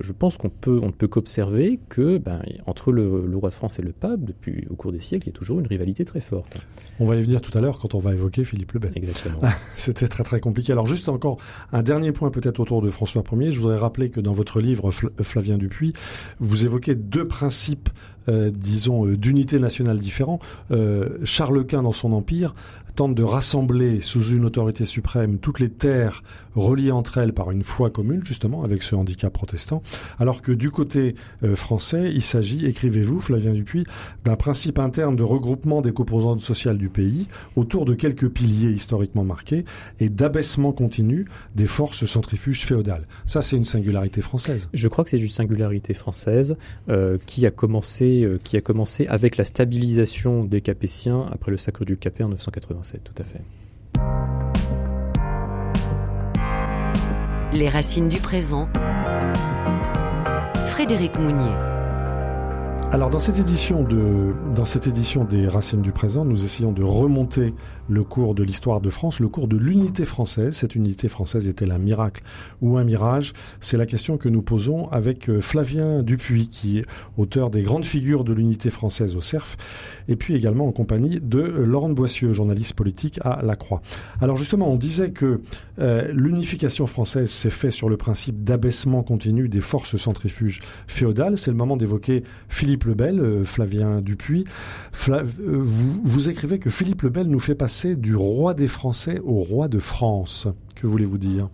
[0.00, 3.54] je pense qu'on peut, on ne peut qu'observer que, ben, entre le, le, roi de
[3.54, 6.04] France et le pape, depuis au cours des siècles, il y a toujours une rivalité
[6.04, 6.58] très forte.
[7.00, 8.92] On va y venir tout à l'heure quand on va évoquer Philippe le Bel.
[8.94, 9.40] Exactement.
[9.76, 10.72] C'était très très compliqué.
[10.72, 11.38] Alors juste encore
[11.72, 13.52] un dernier point peut-être autour de François Ier.
[13.52, 15.92] Je voudrais rappeler que dans votre livre Flavien Dupuis,
[16.40, 17.88] vous évoquez deux principes
[18.28, 20.38] euh, disons, euh, d'unités nationales différents.
[20.70, 22.54] Euh, Charles Quint, dans son empire,
[22.94, 26.22] tente de rassembler sous une autorité suprême toutes les terres
[26.54, 29.82] reliées entre elles par une foi commune, justement, avec ce handicap protestant,
[30.18, 31.14] alors que du côté
[31.54, 33.84] français, il s'agit, écrivez-vous, Flavien Dupuis,
[34.24, 39.24] d'un principe interne de regroupement des composantes sociales du pays autour de quelques piliers historiquement
[39.24, 39.64] marqués
[40.00, 43.06] et d'abaissement continu des forces centrifuges féodales.
[43.26, 44.68] Ça, c'est une singularité française.
[44.72, 46.56] Je crois que c'est une singularité française
[47.26, 51.84] qui a commencé euh, qui a commencé avec la stabilisation des Capétiens après le sacre
[51.84, 52.32] du Capet en
[52.82, 53.40] 987, tout à fait.
[57.52, 58.68] Les racines du présent.
[60.66, 61.71] Frédéric Mounier.
[62.92, 66.82] Alors dans cette édition de dans cette édition des Racines du présent, nous essayons de
[66.82, 67.54] remonter
[67.88, 70.54] le cours de l'histoire de France, le cours de l'unité française.
[70.54, 72.22] Cette unité française est-elle un miracle
[72.60, 76.86] ou un mirage C'est la question que nous posons avec euh, Flavien Dupuis, qui est
[77.16, 79.56] auteur des grandes figures de l'unité française au CERF,
[80.08, 83.80] et puis également en compagnie de euh, Laurent Boissieu, journaliste politique à La Croix.
[84.20, 85.40] Alors justement, on disait que
[85.78, 91.38] euh, l'unification française s'est faite sur le principe d'abaissement continu des forces centrifuges féodales.
[91.38, 94.44] C'est le moment d'évoquer Philippe le Bel, Flavien Dupuis.
[94.92, 99.36] vous, vous écrivez que Philippe le Bel nous fait passer du roi des Français au
[99.36, 100.48] roi de France.
[100.74, 101.48] Que voulez-vous dire?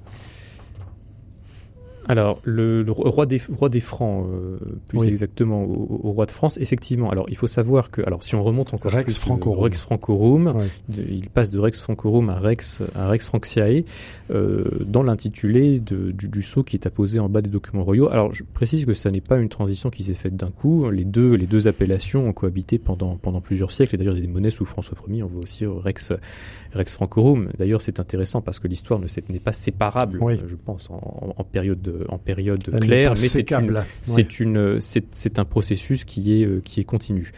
[2.08, 4.56] Alors, le, roi, des, roi des Francs, euh,
[4.88, 7.10] plus exactement, au, roi de France, effectivement.
[7.10, 10.54] Alors, il faut savoir que, alors, si on remonte encore Rex plus, Francorum, Rex Francorum
[10.96, 13.84] il passe de Rex Francorum à Rex, à Rex Franciae,
[14.30, 18.08] euh, dans l'intitulé du, du sceau qui est apposé en bas des documents royaux.
[18.08, 20.90] Alors, je précise que ça n'est pas une transition qui s'est faite d'un coup.
[20.90, 23.96] Les deux, les deux appellations ont cohabité pendant, pendant plusieurs siècles.
[23.96, 25.22] Et d'ailleurs, il y a des monnaies sous François Ier.
[25.22, 26.14] On voit aussi Rex,
[26.72, 27.50] Rex Francorum.
[27.58, 31.82] D'ailleurs, c'est intéressant parce que l'histoire ne n'est pas séparable, je pense, en, en période
[31.82, 36.80] de en période claire, mais c'est une, c'est une, c'est un processus qui est qui
[36.80, 37.32] est continu.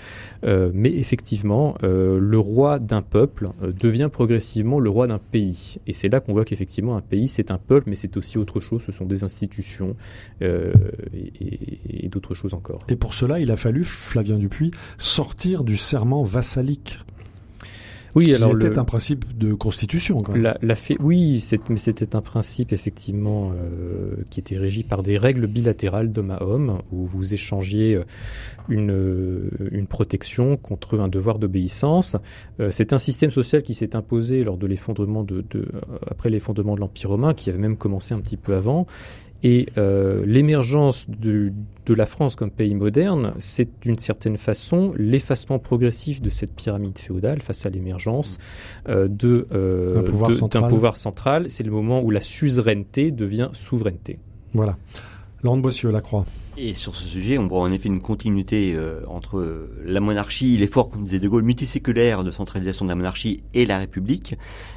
[0.45, 6.21] mais effectivement, le roi d'un peuple devient progressivement le roi d'un pays, et c'est là
[6.21, 8.83] qu'on voit qu'effectivement un pays c'est un peuple, mais c'est aussi autre chose.
[8.83, 9.97] Ce sont des institutions
[10.41, 12.81] et, et d'autres choses encore.
[12.89, 17.01] Et pour cela, il a fallu Flavien Dupuis sortir du serment vassalique.
[18.15, 20.23] Oui, alors c'était un principe de constitution.
[20.23, 20.43] Quand même.
[20.43, 25.19] La, la fait, oui, mais c'était un principe effectivement euh, qui était régi par des
[25.19, 28.05] règles bilatérales d'homme à homme, où vous échangiez euh,
[28.69, 32.17] une, euh, une protection contre un devoir d'obéissance.
[32.71, 35.69] c'est un système social qui s'est imposé lors de l'effondrement de, de,
[36.07, 38.87] après l'effondrement de l'Empire romain, qui avait même commencé un petit peu avant,
[39.43, 41.53] et euh, l'émergence de,
[41.87, 46.99] de, la France comme pays moderne, c'est d'une certaine façon l'effacement progressif de cette pyramide
[46.99, 48.39] féodale face à l'émergence
[48.89, 51.47] euh, de, euh, d'un pouvoir, pouvoir central.
[51.49, 54.19] C'est le moment où la suzeraineté devient souveraineté.
[54.53, 54.77] Voilà.
[55.43, 56.27] Laurent Bossieux, la Croix.
[56.63, 60.91] Et sur ce sujet, on voit en effet une continuité euh, entre la monarchie, l'effort,
[60.91, 64.35] comme disait De Gaulle, multiséculaire de centralisation de la monarchie et la République.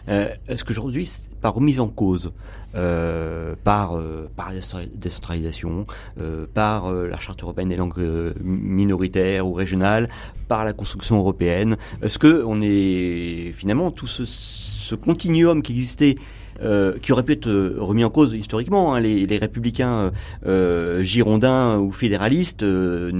[0.07, 1.09] Euh, Est-ce qu'aujourd'hui,
[1.41, 2.31] pas remise en cause
[2.73, 5.83] euh, par euh, par la décentralisation,
[6.21, 10.07] euh, par euh, la charte européenne des langues minoritaires ou régionales,
[10.47, 11.75] par la construction européenne?
[12.01, 16.15] Est-ce que on est finalement tout ce, ce continuum qui existait
[16.61, 18.93] euh, qui aurait pu être remis en cause historiquement.
[18.93, 20.11] Hein, les, les, républicains
[20.45, 23.11] euh, girondins ou fédéralistes, eux,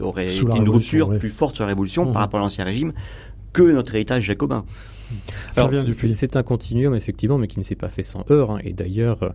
[0.00, 2.16] auraient été une rupture plus forte sur la Révolution par mmh.
[2.16, 2.92] rapport à l'Ancien Régime
[3.52, 4.64] que notre héritage jacobin.
[6.12, 8.52] C'est un continuum effectivement, mais qui ne s'est pas fait sans heurts.
[8.52, 8.58] Hein.
[8.64, 9.34] Et d'ailleurs,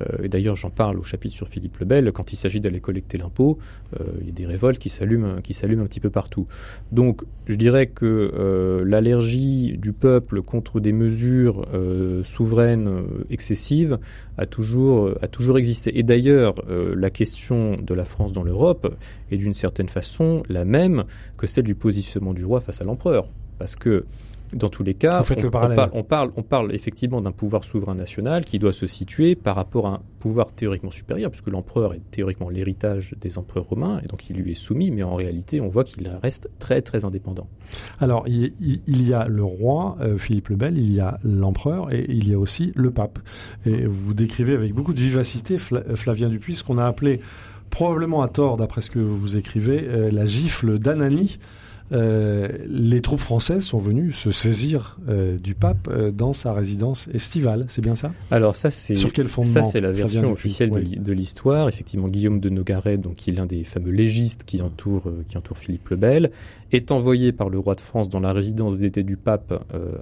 [0.00, 2.12] euh, d'ailleurs, j'en parle au chapitre sur Philippe Lebel.
[2.12, 3.58] Quand il s'agit d'aller collecter l'impôt,
[3.98, 6.46] euh, il y a des révoltes qui s'allument, qui s'allument un petit peu partout.
[6.92, 13.98] Donc, je dirais que euh, l'allergie du peuple contre des mesures euh, souveraines excessives
[14.38, 15.98] a toujours, a toujours existé.
[15.98, 18.96] Et d'ailleurs, la question de la France dans l'Europe
[19.30, 21.04] est d'une certaine façon la même
[21.36, 23.28] que celle du positionnement du roi face à l'empereur,
[23.58, 24.04] parce que
[24.54, 25.22] dans tous les cas,
[25.92, 29.86] on, parle, on, parle, effectivement d'un pouvoir souverain national qui doit se situer par rapport
[29.86, 34.28] à un pouvoir théoriquement supérieur, puisque l'empereur est théoriquement l'héritage des empereurs romains, et donc
[34.28, 37.48] il lui est soumis, mais en réalité, on voit qu'il reste très très indépendant.
[38.00, 42.04] Alors, il, y a le roi, euh, Philippe le Bel, il y a l'empereur, et
[42.08, 43.18] il y a aussi le pape.
[43.64, 47.20] Et vous décrivez avec beaucoup de vivacité, Flavien Dupuis, ce qu'on a appelé
[47.70, 51.38] probablement à tort, d'après ce que vous écrivez, euh, la gifle d'Anani.
[51.92, 57.08] Euh, les troupes françaises sont venues se saisir euh, du pape euh, dans sa résidence
[57.12, 57.64] estivale.
[57.68, 58.12] C'est bien ça?
[58.30, 61.68] Alors ça, c'est sur quel fondement Ça, c'est la version officielle de l'histoire.
[61.68, 65.58] Effectivement, Guillaume de Nogaret, donc qui est l'un des fameux légistes qui entoure qui entoure
[65.58, 66.30] Philippe le Bel,
[66.72, 69.52] est envoyé par le roi de France dans la résidence d'été du pape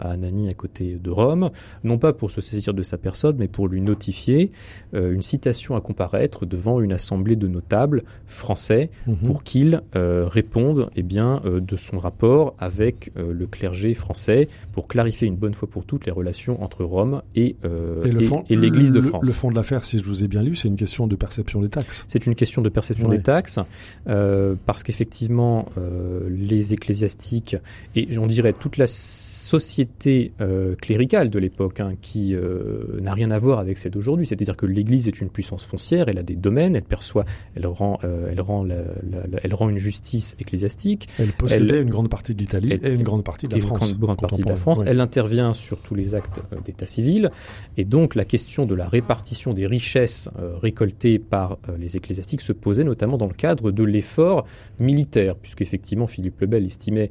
[0.00, 1.50] à Anani, à côté de Rome,
[1.84, 4.52] non pas pour se saisir de sa personne, mais pour lui notifier
[4.92, 9.16] une citation à comparaître devant une assemblée de notables français mhm.
[9.16, 15.26] pour qu'ils répondent, eh bien, de son rapport avec euh, le clergé français pour clarifier
[15.26, 18.04] une bonne fois pour toutes les relations entre Rome et, euh,
[18.48, 19.24] et, l'Église de France.
[19.24, 21.60] Le, fond de l'affaire, si je vous ai bien lu, c'est une question de perception
[21.60, 22.04] des taxes.
[22.08, 23.58] C'est une question de perception des taxes,
[24.08, 25.66] euh, parce qu'effectivement,
[26.28, 27.56] les ecclésiastiques,
[27.94, 30.32] et on dirait toute la société
[30.80, 32.34] cléricale de l'époque, hein, qui
[33.00, 36.18] n'a rien à voir avec celle d'aujourd'hui, c'est-à-dire que l'Église est une puissance foncière, elle
[36.18, 37.24] a des domaines, elle perçoit,
[37.54, 38.66] elle rend, elle rend,
[39.42, 41.08] elle rend une justice ecclésiastique.
[41.18, 43.90] Elle possède une grande partie de l'Italie et, une grande partie de la France.
[43.90, 44.82] Une grande partie de la France.
[44.86, 47.30] Elle intervient sur tous les actes euh, d'état civil.
[47.76, 52.40] Et donc, la question de la répartition des richesses euh, récoltées par euh, les ecclésiastiques
[52.40, 54.46] se posait notamment dans le cadre de l'effort
[54.80, 57.10] militaire, puisqu'effectivement, Philippe le Bel estimait,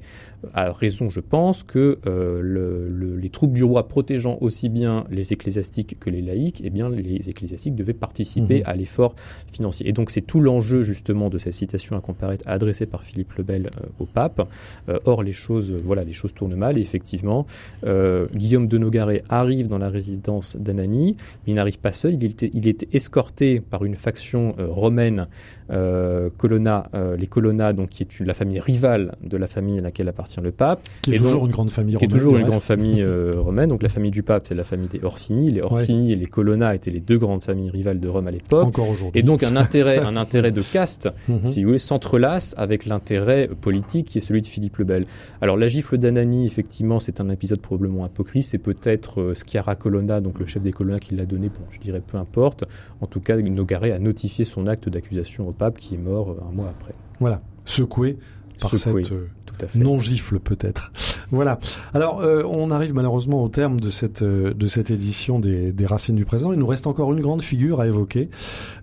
[0.53, 5.97] à raison, je pense, que le, les troupes du roi protégeant aussi bien les ecclésiastiques
[5.99, 8.63] que les laïcs, eh bien, les ecclésiastiques devaient participer mhm.
[8.65, 9.15] à l'effort
[9.51, 9.88] financier.
[9.88, 13.43] Et donc, c'est tout l'enjeu, justement, de cette citation à comparaître adressée par Philippe le
[13.43, 13.69] Bel
[13.99, 14.47] au pape.
[14.89, 16.77] Euh, or, les choses, voilà, les choses tournent mal.
[16.77, 17.45] Et effectivement,
[17.85, 21.15] euh, Guillaume de Nogaret arrive dans la résidence d'Anani,
[21.45, 22.15] mais il n'arrive pas seul.
[22.15, 25.27] Il est, il est escorté par une faction euh, romaine
[25.70, 29.80] euh, Colonna, euh, les Colonna, donc qui est une, la famille rivale de la famille
[29.80, 30.82] à laquelle appartient le pape.
[31.01, 32.09] Qui est toujours une grande famille romaine.
[32.09, 33.70] Qui est toujours une grande famille euh, romaine.
[33.70, 35.51] Donc la famille du pape, c'est la famille des Orsini.
[35.51, 38.68] Les Orsini et les Colonna étaient les deux grandes familles rivales de Rome à l'époque.
[38.68, 39.20] Encore aujourd'hui.
[39.20, 41.45] Et donc un intérêt, un intérêt de caste, mhm.
[41.45, 45.05] si vous voulez, s'entrelace avec l'intérêt politique qui est celui de Philippe le Bel.
[45.41, 48.45] Alors la gifle d'Anani, effectivement, c'est un épisode probablement apocryphe.
[48.45, 51.49] C'est peut-être Sciarra Colonna, donc le chef des Colonna, qui l'a donné.
[51.49, 52.63] Bon, je dirais peu importe.
[53.01, 56.51] En tout cas, Nogaret a notifié son acte d'accusation pape qui est mort euh, un
[56.51, 56.93] mois après.
[57.19, 58.17] Voilà, secoué
[58.59, 59.27] par cette euh,
[59.75, 60.91] non-gifle peut-être.
[61.31, 61.59] Voilà.
[61.93, 65.85] Alors, euh, on arrive malheureusement au terme de cette euh, de cette édition des, des,
[65.85, 66.53] Racines du présent.
[66.53, 68.29] Il nous reste encore une grande figure à évoquer,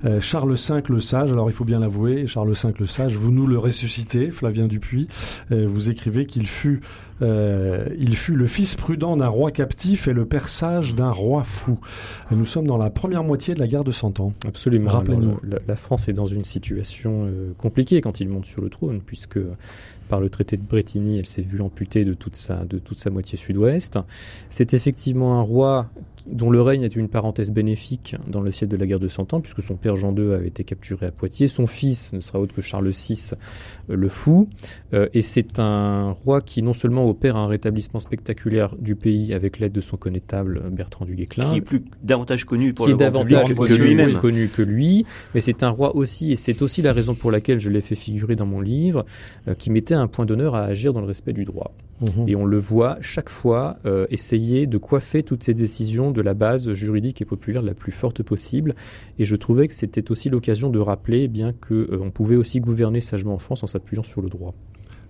[0.04, 1.32] euh, Charles V le Sage.
[1.32, 5.08] Alors, il faut bien l'avouer, Charles V le Sage, vous nous le ressuscitez, Flavien Dupuis.
[5.50, 6.80] vous écrivez qu'il fut
[7.20, 11.78] il fut le fils prudent d'un roi captif et le père sage d'un roi fou.
[12.30, 14.34] Nous sommes dans la première moitié de la guerre de Cent Ans.
[14.46, 14.90] Absolument.
[14.90, 15.38] Rappelez-nous.
[15.42, 19.38] La, la, France est dans une situation compliquée quand il monte sur le trône, puisque
[20.08, 23.10] par le traité de Bretigny, elle s'est vue amputée de toute sa, de toute sa
[23.10, 23.98] moitié sud-ouest.
[24.50, 25.88] C'est effectivement un roi
[26.26, 29.32] dont le règne est une parenthèse bénéfique dans le siècle de la guerre de Cent
[29.34, 31.48] Ans, puisque son père Jean II avait été capturé à Poitiers.
[31.48, 33.32] Son fils ne sera autre que Charles VI
[33.90, 34.48] euh, le Fou.
[34.92, 39.58] Euh, et c'est un roi qui non seulement opère un rétablissement spectaculaire du pays avec
[39.58, 41.50] l'aide de son connétable Bertrand du Guesclin.
[41.50, 44.18] Qui est plus davantage connu pour qui est davantage que, lui-même.
[44.18, 45.04] connu que lui.
[45.34, 47.94] Mais c'est un roi aussi, et c'est aussi la raison pour laquelle je l'ai fait
[47.94, 49.04] figurer dans mon livre,
[49.48, 51.72] euh, qui mettait un point d'honneur à agir dans le respect du droit.
[52.00, 52.28] Mhm.
[52.28, 56.34] Et on le voit chaque fois euh, essayer de coiffer toutes ces décisions de la
[56.34, 58.74] base juridique et populaire la plus forte possible.
[59.18, 62.36] Et je trouvais que c'était aussi l'occasion de rappeler eh bien que euh, on pouvait
[62.36, 64.54] aussi gouverner sagement en France en s'appuyant sur le droit.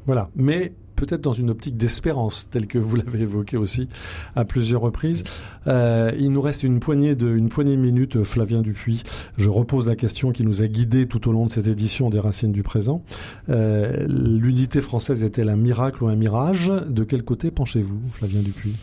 [0.07, 0.29] Voilà.
[0.37, 3.89] Mais peut-être dans une optique d'espérance, telle que vous l'avez évoqué aussi
[4.37, 5.25] à plusieurs reprises.
[5.67, 9.03] Euh, il nous reste une poignée de, une poignée de minutes, Flavien Dupuis.
[9.37, 12.19] Je repose la question qui nous a guidés tout au long de cette édition des
[12.19, 13.03] Racines du présent.
[13.49, 16.73] Euh, L'unité française est-elle un miracle ou un mirage?
[16.89, 18.75] De quel côté penchez-vous, Flavien Dupuis?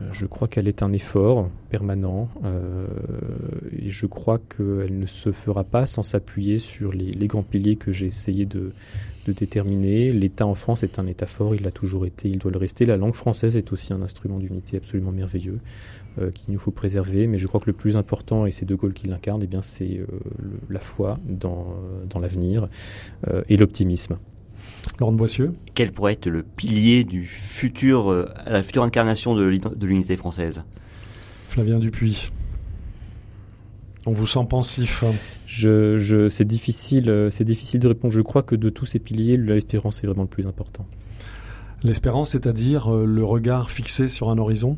[0.00, 2.28] Euh, je crois qu'elle est un effort permanent
[3.76, 7.90] et je crois qu'elle ne se fera pas sans s'appuyer sur les, grands piliers que
[7.90, 8.72] j'ai essayé de,
[9.26, 10.12] de déterminer.
[10.12, 12.84] L'État en France est un État fort, il l'a toujours été, il doit le rester.
[12.86, 15.58] La langue française est aussi un instrument d'unité absolument merveilleux
[16.18, 17.26] euh, qu'il nous faut préserver.
[17.26, 19.62] Mais je crois que le plus important, et c'est De Gaulle qui l'incarne, eh bien
[19.62, 20.06] c'est euh,
[20.70, 21.74] la foi dans,
[22.08, 22.68] dans l'avenir
[23.28, 24.16] euh, et l'optimisme.
[24.98, 30.16] Laurent Boissieu Quel pourrait être le pilier du futur, euh, la future incarnation de l'unité
[30.16, 30.64] française?
[31.48, 32.30] Flavien Dupuis.
[34.06, 35.04] On vous sent pensif.
[35.46, 38.12] Je, je, c'est difficile, euh, c'est difficile de répondre.
[38.12, 40.86] Je crois que de tous ces piliers, l'espérance est vraiment le plus important.
[41.84, 44.76] L'espérance, c'est-à-dire euh, le regard fixé sur un horizon?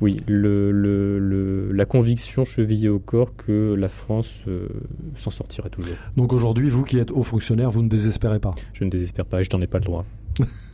[0.00, 4.66] Oui, le, le, la conviction chevillée au corps que la France euh,
[5.14, 5.94] s'en sortira toujours.
[6.16, 8.52] Donc aujourd'hui, vous qui êtes haut fonctionnaire, vous ne désespérez pas?
[8.72, 10.04] Je ne désespère pas et je n'en ai pas le droit.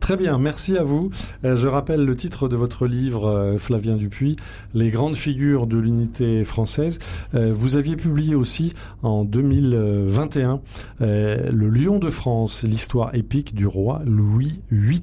[0.00, 1.10] Très bien, merci à vous.
[1.44, 4.36] Euh, je rappelle le titre de votre livre, euh, Flavien Dupuis,
[4.74, 6.98] Les grandes figures de l'unité française.
[7.34, 10.60] Euh, vous aviez publié aussi en 2021
[11.00, 15.00] Le Lion de France, l'histoire épique du roi Louis VIII.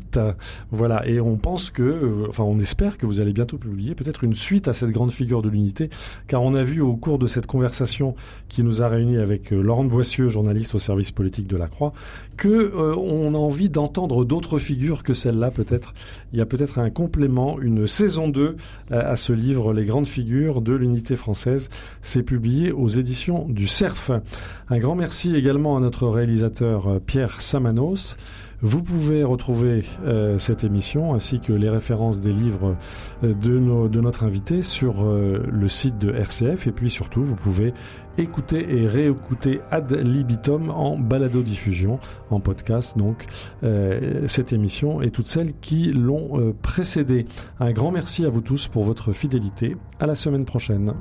[0.72, 4.34] Voilà, et on pense que, enfin on espère que vous allez bientôt publier peut-être une
[4.34, 5.89] suite à cette grande figure de l'unité,
[6.28, 8.15] car on a vu au cours de cette conversation
[8.49, 11.93] qui nous a réunis avec Laurent Boissieu, journaliste au service politique de la Croix,
[12.38, 15.93] que on a envie d'entendre d'autres figure que celle-là peut-être.
[16.32, 18.55] Il y a peut-être un complément, une saison 2 euh,
[18.89, 21.70] à ce livre, Les grandes figures de l'unité française.
[22.01, 24.12] C'est publié aux éditions du CERF.
[24.70, 28.18] Un grand merci également à notre réalisateur euh, Pierre Samanos.
[28.62, 32.76] Vous pouvez retrouver euh, cette émission ainsi que les références des livres
[33.24, 37.74] de, de notre invité sur le site de RCF et puis surtout vous pouvez
[38.18, 41.99] écouter et réécouter ad libitum en balado-diffusion,
[42.30, 43.26] en podcast donc,
[43.64, 47.26] euh, cette émission et toutes celles qui l'ont euh, précédée.
[47.59, 49.76] Un grand merci à vous tous pour votre fidélité.
[49.99, 50.93] À la semaine prochaine.